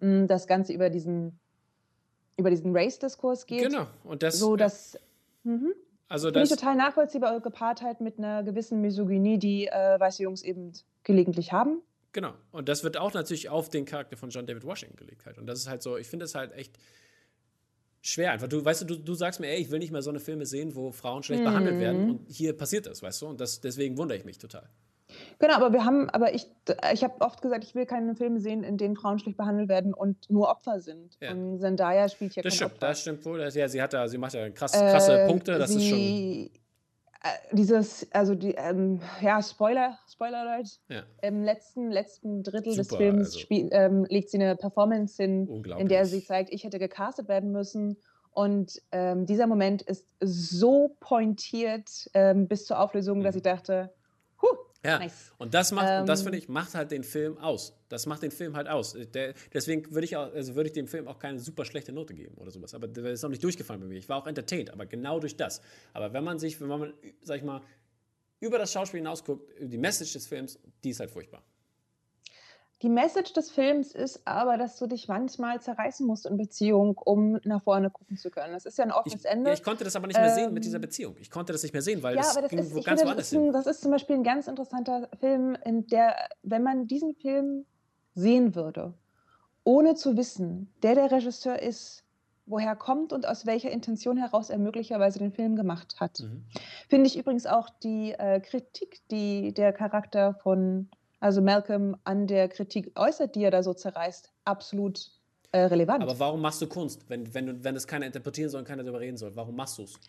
[0.00, 1.38] mh, hm, das Ganze über diesen,
[2.36, 3.70] über diesen Race-Diskurs geht.
[3.70, 3.86] Genau.
[4.04, 4.38] Und das.
[4.38, 4.98] So, dass,
[5.44, 5.72] mhm.
[6.08, 6.48] Also das.
[6.48, 10.72] Total nachvollziehbar, gepaart halt mit einer gewissen Misogynie, die äh, weiße Jungs eben
[11.04, 11.82] gelegentlich haben.
[12.12, 12.34] Genau.
[12.50, 15.38] Und das wird auch natürlich auf den Charakter von John David Washington gelegt halt.
[15.38, 16.78] Und das ist halt so, ich finde es halt echt
[18.02, 18.48] schwer einfach.
[18.48, 20.74] Du weißt du, du sagst mir, ey, ich will nicht mehr so eine Filme sehen,
[20.74, 21.46] wo Frauen schlecht mhm.
[21.46, 22.10] behandelt werden.
[22.10, 23.26] Und hier passiert das, weißt du?
[23.28, 24.68] Und das, deswegen wundere ich mich total.
[25.38, 26.46] Genau, aber wir haben, aber ich,
[26.92, 29.92] ich habe oft gesagt, ich will keine Filme sehen, in denen Frauen schlecht behandelt werden
[29.92, 31.16] und nur Opfer sind.
[31.20, 31.32] Ja.
[31.32, 32.86] Und Zendaya spielt ja das kein stimmt, Opfer.
[32.86, 33.38] Das stimmt wohl.
[33.38, 35.58] Das, ja, sie hat ja, sie macht ja krass, krasse äh, Punkte.
[35.58, 36.59] Das sie, ist schon.
[37.22, 40.70] Äh, dieses, also die, ähm, ja, Spoiler, Spoiler Leute.
[40.88, 41.02] Ja.
[41.22, 43.38] Im letzten, letzten Drittel Super, des Films also.
[43.40, 47.52] spiel, ähm, legt sie eine Performance hin, in der sie zeigt, ich hätte gecastet werden
[47.52, 47.98] müssen.
[48.32, 53.24] Und ähm, dieser Moment ist so pointiert ähm, bis zur Auflösung, mhm.
[53.24, 53.92] dass ich dachte,
[54.84, 55.32] ja, nice.
[55.38, 57.76] und das macht, ähm, das finde ich, macht halt den Film aus.
[57.88, 58.96] Das macht den Film halt aus.
[59.14, 62.14] Der, deswegen würde ich, auch, also würde ich dem Film auch keine super schlechte Note
[62.14, 62.74] geben oder sowas.
[62.74, 63.98] Aber der ist auch nicht durchgefallen bei mir.
[63.98, 65.60] Ich war auch entertained, aber genau durch das.
[65.92, 67.60] Aber wenn man sich, wenn man, sag ich mal,
[68.40, 71.42] über das Schauspiel hinausguckt, die Message des Films, die ist halt furchtbar.
[72.82, 77.38] Die Message des Films ist aber, dass du dich manchmal zerreißen musst in Beziehung, um
[77.44, 78.54] nach vorne gucken zu können.
[78.54, 79.50] Das ist ja ein offenes ich, Ende.
[79.50, 81.16] Ja, ich konnte das aber nicht mehr ähm, sehen mit dieser ähm, Beziehung.
[81.20, 83.28] Ich konnte das nicht mehr sehen, weil ja, das, das ging ist, wo ganz woanders
[83.28, 83.52] hin.
[83.52, 87.66] Das ist zum Beispiel ein ganz interessanter Film, in der, wenn man diesen Film
[88.14, 88.94] sehen würde,
[89.62, 92.04] ohne zu wissen, der der Regisseur ist,
[92.46, 96.20] woher kommt und aus welcher Intention heraus er möglicherweise den Film gemacht hat.
[96.20, 96.44] Mhm.
[96.88, 100.88] Finde ich übrigens auch die äh, Kritik, die der Charakter von
[101.20, 105.10] also Malcolm an der Kritik äußert, die er da so zerreißt, absolut
[105.52, 106.02] äh, relevant.
[106.02, 109.00] Aber warum machst du Kunst, wenn, wenn, wenn das keiner interpretieren soll und keiner darüber
[109.00, 109.34] reden soll?
[109.36, 110.00] Warum machst du es?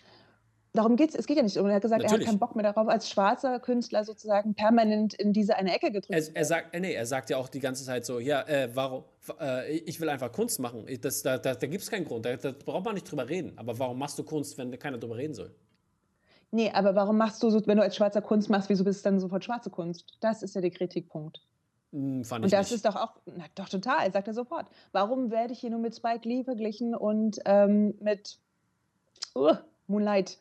[0.73, 1.67] darum geht es, es geht ja nicht um.
[1.67, 2.21] Er hat gesagt, Natürlich.
[2.21, 5.91] er hat keinen Bock mehr darauf, als schwarzer Künstler sozusagen permanent in diese eine Ecke
[5.91, 8.69] gedrückt er, er sagt, nee, er sagt ja auch die ganze Zeit so, ja, äh,
[8.73, 9.03] warum,
[9.39, 10.85] äh, ich will einfach Kunst machen.
[11.01, 13.53] Das, da da, da gibt es keinen Grund, da, da, braucht man nicht drüber reden.
[13.57, 15.53] Aber warum machst du Kunst, wenn keiner drüber reden soll?
[16.51, 19.09] Nee, aber warum machst du so, wenn du als schwarzer Kunst machst, wieso bist du
[19.09, 20.17] dann sofort schwarze Kunst?
[20.19, 21.41] Das ist ja der Kritikpunkt.
[21.93, 22.75] Hm, fand und das nicht.
[22.75, 24.67] ist doch auch, na, doch total, sagt er sofort.
[24.91, 28.37] Warum werde ich hier nur mit Spike Lee verglichen und ähm, mit
[29.35, 29.55] uh,
[29.87, 30.39] Moonlight?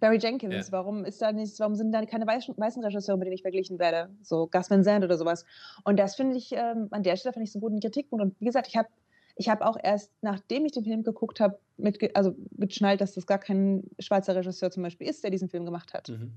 [0.00, 0.72] Barry Jenkins, ja.
[0.72, 3.78] warum ist da nicht, warum sind da keine weißen, weißen Regisseure, mit denen ich verglichen
[3.78, 4.10] werde?
[4.20, 5.44] So Gus Van Sant oder sowas.
[5.84, 8.20] Und das finde ich, ähm, an der Stelle fand ich so einen guten Kritikpunkt.
[8.24, 8.88] Und wie gesagt, ich habe
[9.36, 13.26] ich hab auch erst, nachdem ich den Film geguckt habe, mit, also mitschnallt, dass das
[13.26, 16.08] gar kein schwarzer Regisseur zum Beispiel ist, der diesen Film gemacht hat.
[16.08, 16.32] Mhm.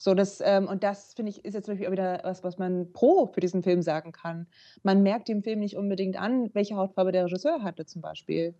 [0.00, 2.56] So, das, ähm, und das finde ich, ist jetzt zum Beispiel auch wieder was, was
[2.56, 4.46] man pro für diesen Film sagen kann.
[4.84, 8.54] Man merkt dem Film nicht unbedingt an, welche Hautfarbe der Regisseur hatte, zum Beispiel.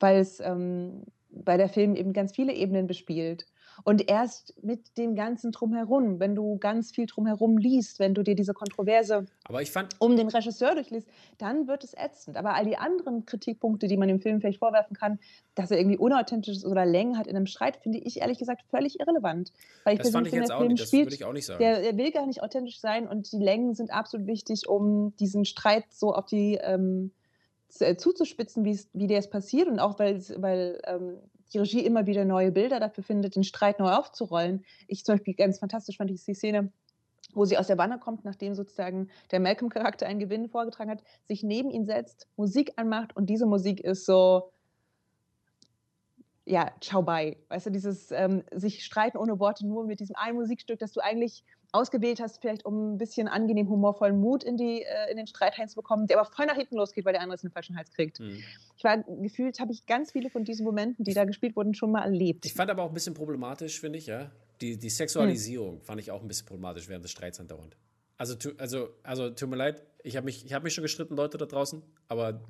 [0.00, 3.46] Weil es, ähm, weil der Film eben ganz viele Ebenen bespielt.
[3.84, 8.34] Und erst mit dem ganzen Drumherum, wenn du ganz viel drumherum liest, wenn du dir
[8.34, 9.26] diese Kontroverse
[9.72, 11.08] fand, um den Regisseur durchliest,
[11.38, 12.36] dann wird es ätzend.
[12.36, 15.18] Aber all die anderen Kritikpunkte, die man dem Film vielleicht vorwerfen kann,
[15.54, 18.62] dass er irgendwie unauthentisch ist oder Längen hat in einem Streit, finde ich ehrlich gesagt
[18.70, 19.52] völlig irrelevant.
[19.84, 21.58] Weil ich das fand ich jetzt auch nicht, das würde ich auch nicht sagen.
[21.60, 25.44] Der, der, will gar nicht authentisch sein und die Längen sind absolut wichtig, um diesen
[25.44, 27.12] Streit so auf die ähm,
[27.78, 31.18] äh, zuzuspitzen, wie der es passiert und auch weil, weil ähm,
[31.52, 34.64] die Regie immer wieder neue Bilder dafür findet, den Streit neu aufzurollen.
[34.86, 36.72] Ich zum Beispiel ganz fantastisch fand ich die Szene,
[37.34, 41.42] wo sie aus der Wanne kommt, nachdem sozusagen der Malcolm-Charakter einen Gewinn vorgetragen hat, sich
[41.42, 44.52] neben ihn setzt, Musik anmacht und diese Musik ist so,
[46.44, 47.36] ja, ciao bye.
[47.48, 51.00] Weißt du, dieses ähm, sich streiten ohne Worte nur mit diesem einen Musikstück, das du
[51.00, 55.26] eigentlich ausgewählt hast, vielleicht um ein bisschen angenehm humorvollen Mut in, die, äh, in den
[55.26, 57.76] Streit reinzubekommen, der aber voll nach hinten losgeht, weil der andere es in den falschen
[57.76, 58.20] Hals kriegt.
[58.20, 58.42] Mhm.
[58.76, 61.92] Ich war gefühlt, habe ich ganz viele von diesen Momenten, die da gespielt wurden, schon
[61.92, 62.46] mal erlebt.
[62.46, 64.30] Ich fand aber auch ein bisschen problematisch, finde ich, ja.
[64.60, 65.82] Die, die Sexualisierung mhm.
[65.82, 67.76] fand ich auch ein bisschen problematisch während des Streits andauernd.
[68.18, 71.38] Also, tu, also, also tut mir leid, ich habe mich, hab mich schon gestritten, Leute
[71.38, 72.42] da draußen, aber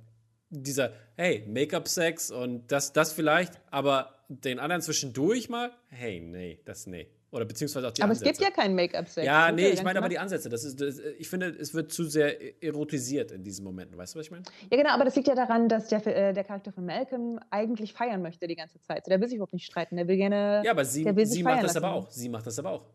[0.50, 6.86] dieser, hey, Make-up-Sex und das, das vielleicht, aber den anderen zwischendurch mal, hey, nee, das
[6.86, 7.08] nee.
[7.32, 8.28] Oder beziehungsweise auch die aber Ansätze.
[8.28, 9.24] Aber es gibt ja keinen Make-up-Sex.
[9.24, 10.48] Ja, nee, ich meine aber die Ansätze.
[10.48, 13.96] Das ist, das, ich finde, es wird zu sehr erotisiert in diesen Momenten.
[13.96, 14.42] Weißt du, was ich meine?
[14.68, 17.92] Ja, genau, aber das liegt ja daran, dass der, äh, der Charakter von Malcolm eigentlich
[17.92, 19.06] feiern möchte die ganze Zeit.
[19.06, 19.96] Der will sich überhaupt nicht streiten.
[19.96, 20.62] Der will gerne.
[20.64, 21.84] Ja, aber sie, sie macht das lassen.
[21.84, 22.10] aber auch.
[22.10, 22.86] Sie macht das aber auch.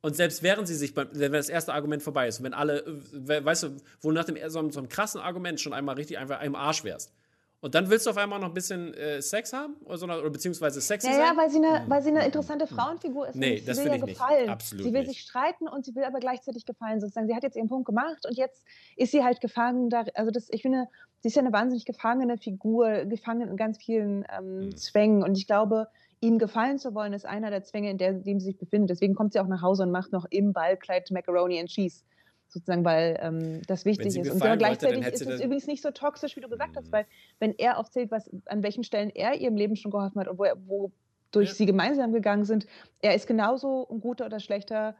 [0.00, 3.62] Und selbst während sie sich, wenn das erste Argument vorbei ist, wenn alle, äh, weißt
[3.64, 6.82] du, wo nach dem so, so einem krassen Argument schon einmal richtig einfach im Arsch
[6.82, 7.12] wärst,
[7.60, 9.74] und dann willst du auf einmal noch ein bisschen äh, Sex haben?
[9.84, 11.18] Oder, oder beziehungsweise sexy ja?
[11.18, 13.34] Ja, weil sie, eine, weil sie eine interessante Frauenfigur ist.
[13.34, 14.42] Nee, das finde ja ich gefallen.
[14.42, 14.50] nicht.
[14.50, 15.10] Absolut sie will nicht.
[15.10, 17.00] sich streiten und sie will aber gleichzeitig gefallen.
[17.00, 17.26] Sozusagen.
[17.26, 18.64] Sie hat jetzt ihren Punkt gemacht und jetzt
[18.96, 19.90] ist sie halt gefangen.
[19.90, 20.86] Da, also das, ich finde,
[21.20, 24.76] sie ist ja eine wahnsinnig gefangene Figur, gefangen in ganz vielen ähm, mhm.
[24.76, 25.24] Zwängen.
[25.24, 25.88] Und ich glaube,
[26.20, 28.90] ihm gefallen zu wollen, ist einer der Zwänge, in dem sie sich befindet.
[28.90, 32.04] Deswegen kommt sie auch nach Hause und macht noch im Ballkleid Macaroni and Cheese
[32.48, 34.30] sozusagen, weil ähm, das wichtig ist.
[34.30, 36.92] Und gleichzeitig wollte, ist es übrigens nicht so toxisch, wie du gesagt hast, mhm.
[36.92, 37.06] weil
[37.38, 40.44] wenn er aufzählt, was, an welchen Stellen er ihrem Leben schon geholfen hat und wo,
[40.44, 40.90] er, wo
[41.30, 41.54] durch ja.
[41.54, 42.66] sie gemeinsam gegangen sind,
[43.00, 44.96] er ist genauso ein guter oder schlechter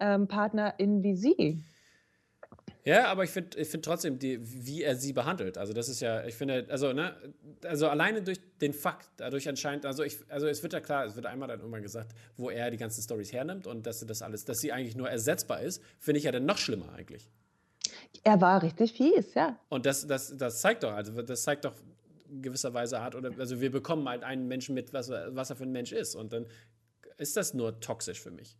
[0.00, 1.64] ähm, Partner in wie sie.
[2.84, 5.56] Ja, aber ich finde ich find trotzdem, die, wie er sie behandelt.
[5.56, 7.14] Also, das ist ja, ich finde, also, ne,
[7.64, 11.14] also alleine durch den Fakt, dadurch anscheinend, also ich, also es wird ja klar, es
[11.14, 14.44] wird einmal dann irgendwann gesagt, wo er die ganzen Stories hernimmt und dass das alles,
[14.44, 17.30] dass sie eigentlich nur ersetzbar ist, finde ich ja dann noch schlimmer eigentlich.
[18.24, 19.58] Er war richtig fies, ja.
[19.68, 21.74] Und das, das, das zeigt doch, also das zeigt doch
[22.40, 25.72] gewisserweise Art, oder also wir bekommen halt einen Menschen mit, was, was er für ein
[25.72, 26.14] Mensch ist.
[26.14, 26.46] Und dann
[27.18, 28.56] ist das nur toxisch für mich.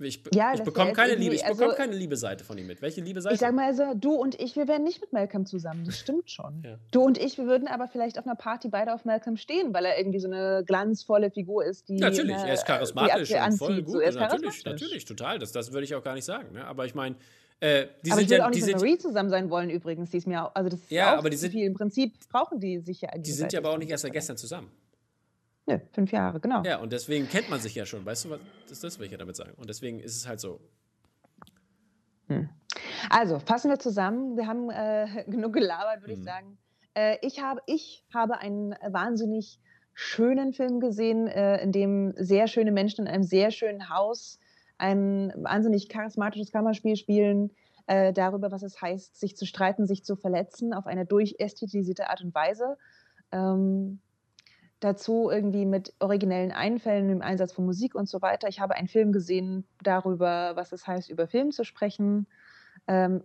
[0.00, 2.80] Ich, ja, ich bekomme keine Liebe, ich also, keine Liebe-Seite von ihm mit.
[2.80, 3.34] Welche Liebe-Seite?
[3.34, 5.84] Ich sag mal also, du und ich, wir wären nicht mit Malcolm zusammen.
[5.84, 6.62] Das stimmt schon.
[6.64, 6.78] Ja.
[6.90, 9.84] Du und ich, wir würden aber vielleicht auf einer Party beide auf Malcolm stehen, weil
[9.84, 11.96] er irgendwie so eine glanzvolle Figur ist, die.
[11.96, 13.92] Natürlich, eine, er ist charismatisch und voll gut.
[13.92, 15.38] So, ist natürlich, natürlich, total.
[15.38, 16.52] Das, das würde ich auch gar nicht sagen.
[16.54, 16.64] Ne?
[16.64, 17.16] Aber ich meine,
[17.60, 20.10] äh, die aber sind ich würde ja, auch nicht mit Marie zusammen sein wollen übrigens.
[20.10, 21.66] Die ist mir auch, also das ist ja, auch aber die sind, viel.
[21.66, 23.10] Im Prinzip brauchen die sich ja.
[23.16, 24.70] Die sind ja aber auch nicht erst seit gestern zusammen.
[25.70, 26.62] Nö, fünf Jahre, genau.
[26.64, 29.12] Ja, und deswegen kennt man sich ja schon, weißt du, was das, das will ich
[29.12, 29.52] ja damit sagen.
[29.56, 30.60] Und deswegen ist es halt so.
[32.26, 32.48] Hm.
[33.08, 34.36] Also, fassen wir zusammen.
[34.36, 36.20] Wir haben äh, genug gelabert, würde hm.
[36.20, 36.58] ich sagen.
[36.94, 39.60] Äh, ich, habe, ich habe einen wahnsinnig
[39.94, 44.38] schönen Film gesehen, äh, in dem sehr schöne Menschen in einem sehr schönen Haus
[44.78, 47.50] ein wahnsinnig charismatisches Kammerspiel spielen,
[47.86, 52.22] äh, darüber, was es heißt, sich zu streiten, sich zu verletzen, auf eine durchästhetisierte Art
[52.22, 52.78] und Weise.
[53.30, 54.00] Ähm,
[54.80, 58.48] dazu irgendwie mit originellen Einfällen im Einsatz von Musik und so weiter.
[58.48, 62.26] Ich habe einen Film gesehen darüber, was es heißt, über Film zu sprechen.
[62.86, 63.22] Ähm,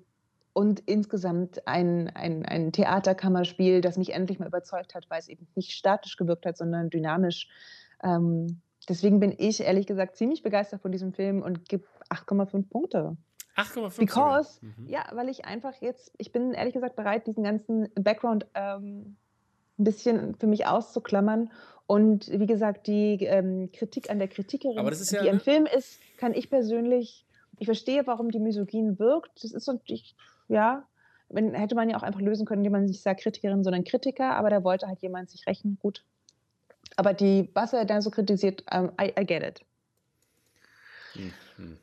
[0.53, 5.47] und insgesamt ein, ein, ein Theaterkammerspiel, das mich endlich mal überzeugt hat, weil es eben
[5.55, 7.49] nicht statisch gewirkt hat, sondern dynamisch.
[8.01, 13.17] Ähm, deswegen bin ich ehrlich gesagt ziemlich begeistert von diesem Film und gebe 8,5 Punkte.
[13.57, 14.87] 8,5 Because, mhm.
[14.87, 19.17] ja, weil ich einfach jetzt, ich bin ehrlich gesagt bereit, diesen ganzen Background ähm,
[19.77, 21.51] ein bisschen für mich auszuklammern.
[21.87, 26.33] Und wie gesagt, die ähm, Kritik an der Kritikerin, ja, die im Film ist, kann
[26.33, 27.25] ich persönlich,
[27.59, 29.43] ich verstehe, warum die misogyn wirkt.
[29.43, 30.15] Das ist so, ich,
[30.47, 30.87] ja,
[31.29, 34.35] wenn, hätte man ja auch einfach lösen können, indem man nicht sagt Kritikerin, sondern Kritiker,
[34.35, 35.77] aber da wollte halt jemand sich rächen.
[35.79, 36.03] Gut.
[36.95, 39.61] Aber die, was er da so kritisiert, um, I, I get it.
[41.57, 41.77] Mhm.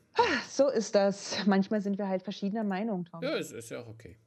[0.47, 1.45] So ist das.
[1.45, 3.23] Manchmal sind wir halt verschiedener Meinung, Tom.
[3.23, 4.17] Ja, es ist ja auch okay.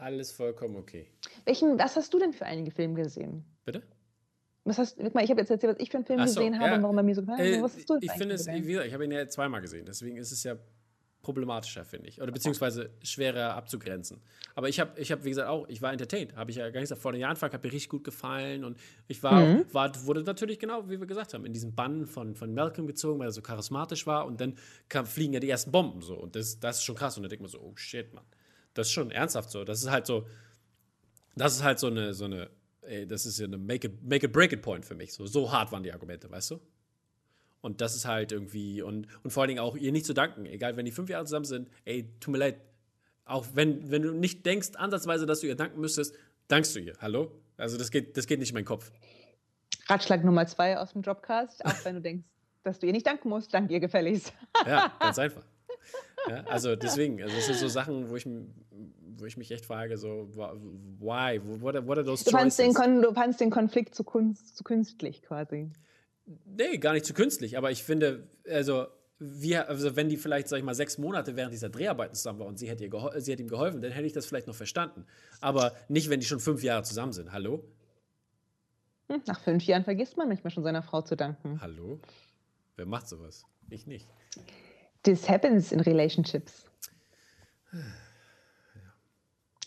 [0.00, 1.06] Alles vollkommen okay.
[1.44, 3.44] Welchen, was hast du denn für einige Filme gesehen?
[3.64, 3.82] Bitte?
[4.64, 6.76] Was hast, ich habe jetzt erzählt, was ich für einen Film so, gesehen habe ja.
[6.76, 8.86] und warum er mir so gefallen äh, Was hast du Ich finde es, wie gesagt,
[8.86, 10.56] ich habe ihn ja zweimal gesehen, deswegen ist es ja
[11.22, 12.20] problematischer, finde ich.
[12.20, 14.22] Oder beziehungsweise schwerer abzugrenzen.
[14.54, 16.34] Aber ich habe, ich hab, wie gesagt, auch, ich war entertained.
[16.34, 18.64] Habe ich ja gar nicht gesagt, vor den Jahren hat mir richtig gut gefallen.
[18.64, 19.66] Und ich war, mhm.
[19.72, 23.18] war, wurde natürlich genau, wie wir gesagt haben, in diesen Bann von, von Malcolm gezogen,
[23.20, 24.26] weil er so charismatisch war.
[24.26, 24.56] Und dann
[24.88, 26.14] kam, fliegen ja die ersten Bomben so.
[26.14, 27.16] Und das, das ist schon krass.
[27.16, 28.24] Und da denkt man so, oh shit, Mann.
[28.74, 29.64] Das ist schon ernsthaft so.
[29.64, 30.26] Das ist halt so,
[31.36, 32.50] das ist halt so eine, so eine,
[32.82, 35.12] ey, das ist ja eine Make it, make it break it Point für mich.
[35.12, 36.60] So, so hart waren die Argumente, weißt du?
[37.60, 40.46] Und das ist halt irgendwie, und, und vor allen Dingen auch ihr nicht zu danken.
[40.46, 42.60] Egal, wenn die fünf Jahre zusammen sind, ey, tut mir leid.
[43.26, 46.14] Auch wenn, wenn du nicht denkst, ansatzweise, dass du ihr danken müsstest,
[46.48, 46.94] dankst du ihr.
[47.00, 47.30] Hallo?
[47.56, 48.90] Also das geht, das geht nicht in meinen Kopf.
[49.86, 52.24] Ratschlag Nummer zwei aus dem Jobcast, auch wenn du denkst,
[52.62, 54.32] dass du ihr nicht danken musst, dank ihr gefälligst.
[54.66, 55.44] ja, ganz einfach.
[56.28, 58.26] Ja, also deswegen, also es sind so Sachen, wo ich,
[59.16, 60.28] wo ich mich echt frage, so,
[60.98, 61.40] why?
[61.42, 64.64] What are, what are those du fandst, den, du fandst den Konflikt zu, kunst, zu
[64.64, 65.70] künstlich quasi.
[66.44, 68.86] Nee, gar nicht zu künstlich, aber ich finde, also,
[69.18, 72.46] wir, also wenn die vielleicht, sag ich mal, sechs Monate während dieser Dreharbeiten zusammen war
[72.46, 75.06] und sie hätte, ihr sie hätte ihm geholfen, dann hätte ich das vielleicht noch verstanden.
[75.40, 77.32] Aber nicht, wenn die schon fünf Jahre zusammen sind.
[77.32, 77.64] Hallo?
[79.08, 81.60] Hm, nach fünf Jahren vergisst man manchmal schon seiner Frau zu danken.
[81.60, 82.00] Hallo?
[82.76, 83.44] Wer macht sowas?
[83.68, 84.08] Ich nicht.
[85.02, 86.64] This happens in relationships.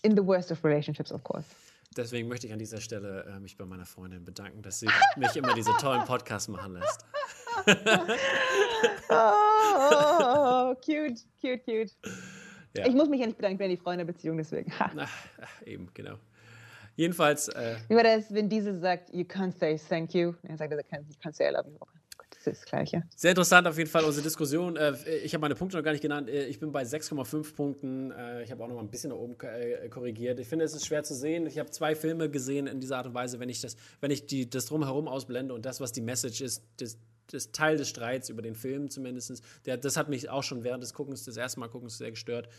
[0.03, 1.47] In the worst of relationships, of course.
[1.95, 5.35] Deswegen möchte ich an dieser Stelle äh, mich bei meiner Freundin bedanken, dass sie mich
[5.35, 7.05] immer diese tollen Podcasts machen lässt.
[9.09, 11.91] oh, cute, cute, cute.
[12.75, 12.87] Ja.
[12.87, 14.73] Ich muss mich ja nicht bedanken, wenn die Freunde-Beziehung, deswegen.
[14.79, 14.91] Ach,
[15.65, 16.17] eben, genau.
[16.95, 17.47] Jedenfalls.
[17.49, 20.33] Äh, Wie war das, wenn diese sagt, you can't say thank you?
[20.43, 20.79] Er sagt, you
[21.21, 21.77] can't say I love you
[22.47, 23.03] das Gleiche.
[23.15, 24.75] Sehr interessant auf jeden Fall unsere Diskussion.
[24.75, 26.29] Äh, ich habe meine Punkte noch gar nicht genannt.
[26.29, 28.11] Äh, ich bin bei 6,5 Punkten.
[28.11, 29.37] Äh, ich habe auch noch mal ein bisschen nach oben
[29.89, 30.39] korrigiert.
[30.39, 31.47] Ich finde, es ist schwer zu sehen.
[31.47, 34.25] Ich habe zwei Filme gesehen in dieser Art und Weise, wenn ich das, wenn ich
[34.25, 36.97] die, das drumherum ausblende und das, was die Message ist, das,
[37.31, 40.83] das Teil des Streits über den Film zumindest, der, das hat mich auch schon während
[40.83, 42.49] des Guckens, des ersten Mal Guckens sehr gestört.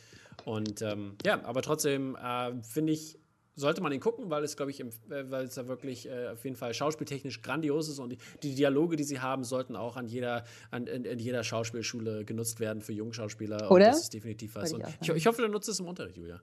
[0.44, 3.18] Und ähm, ja, aber trotzdem äh, finde ich,
[3.56, 6.28] sollte man ihn gucken, weil es, glaube ich, im, äh, weil es da wirklich äh,
[6.28, 9.96] auf jeden Fall schauspieltechnisch grandios ist und die, die, Dialoge, die sie haben, sollten auch
[9.96, 13.70] an jeder, an, in, in jeder Schauspielschule genutzt werden für Jungschauspieler.
[13.70, 13.70] Oder?
[13.70, 14.72] Und das ist definitiv was.
[14.72, 16.40] Ich, ich, ich, hoffe, du nutzt es im Unterricht, Julia.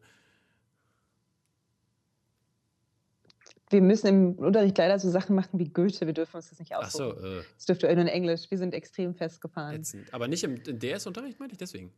[3.69, 6.05] Wir müssen im Unterricht leider so Sachen machen wie Goethe.
[6.05, 7.13] Wir dürfen uns das nicht aussuchen.
[7.17, 7.43] Ach so, äh.
[7.55, 8.51] Das dürfte nur in Englisch.
[8.51, 9.77] Wir sind extrem festgefahren.
[9.77, 10.13] Ätzend.
[10.13, 11.93] Aber nicht im, DS-Unterricht, meine ich deswegen.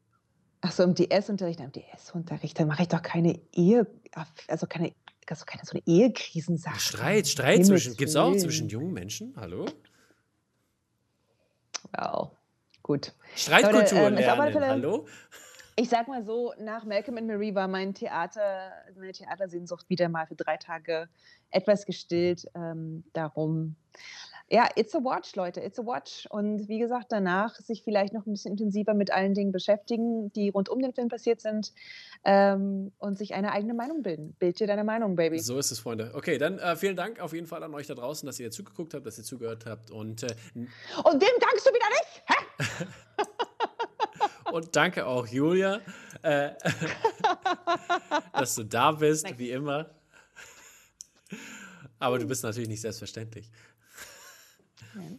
[0.62, 3.88] Ach so, im DS-Unterricht, im DS-Unterricht, dann mache ich doch keine Ehe,
[4.48, 4.94] also keine
[5.30, 6.80] so keine so eine Ehekrisensache.
[6.80, 9.34] Streit, Streit zwischen, gibt es auch zwischen jungen Menschen?
[9.38, 9.66] Hallo?
[11.96, 12.32] Wow,
[12.82, 13.14] gut.
[13.36, 15.08] Streitkultur Leute, ähm, lernen, hallo?
[15.76, 20.28] Ich sag mal so, nach Malcolm and Marie war mein Theater, meine Theatersehnsucht wieder mal
[20.28, 21.10] für drei Tage
[21.50, 22.46] etwas gestillt.
[22.56, 23.76] Ähm, darum
[24.54, 26.28] ja, it's a watch, Leute, it's a watch.
[26.30, 30.50] Und wie gesagt, danach sich vielleicht noch ein bisschen intensiver mit allen Dingen beschäftigen, die
[30.50, 31.74] rund um den Film passiert sind
[32.24, 34.36] ähm, und sich eine eigene Meinung bilden.
[34.38, 35.40] Bild dir deine Meinung, Baby.
[35.40, 36.12] So ist es, Freunde.
[36.14, 38.94] Okay, dann äh, vielen Dank auf jeden Fall an euch da draußen, dass ihr zugeguckt
[38.94, 39.90] habt, dass ihr zugehört habt.
[39.90, 42.24] Und, äh, und dem dankst du wieder nicht?
[42.28, 42.86] Hä?
[44.52, 45.82] und danke auch, Julia,
[46.22, 46.52] äh,
[48.34, 49.40] dass du da bist, Nein.
[49.40, 49.90] wie immer.
[51.98, 53.50] Aber du bist natürlich nicht selbstverständlich.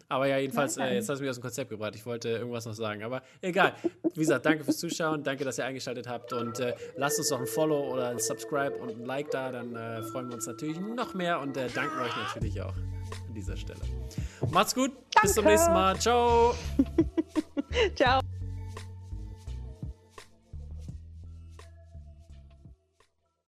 [0.09, 1.95] Aber ja, jedenfalls, äh, jetzt hast du mich aus dem Konzept gebracht.
[1.95, 3.03] Ich wollte irgendwas noch sagen.
[3.03, 3.75] Aber egal.
[4.15, 5.23] Wie gesagt, danke fürs Zuschauen.
[5.23, 6.33] Danke, dass ihr eingeschaltet habt.
[6.33, 9.51] Und äh, lasst uns doch ein Follow oder ein Subscribe und ein Like da.
[9.51, 13.35] Dann äh, freuen wir uns natürlich noch mehr und äh, danken euch natürlich auch an
[13.35, 13.81] dieser Stelle.
[14.51, 14.93] Macht's gut.
[15.15, 15.21] Danke.
[15.23, 15.99] Bis zum nächsten Mal.
[15.99, 16.55] Ciao.
[17.95, 18.21] Ciao.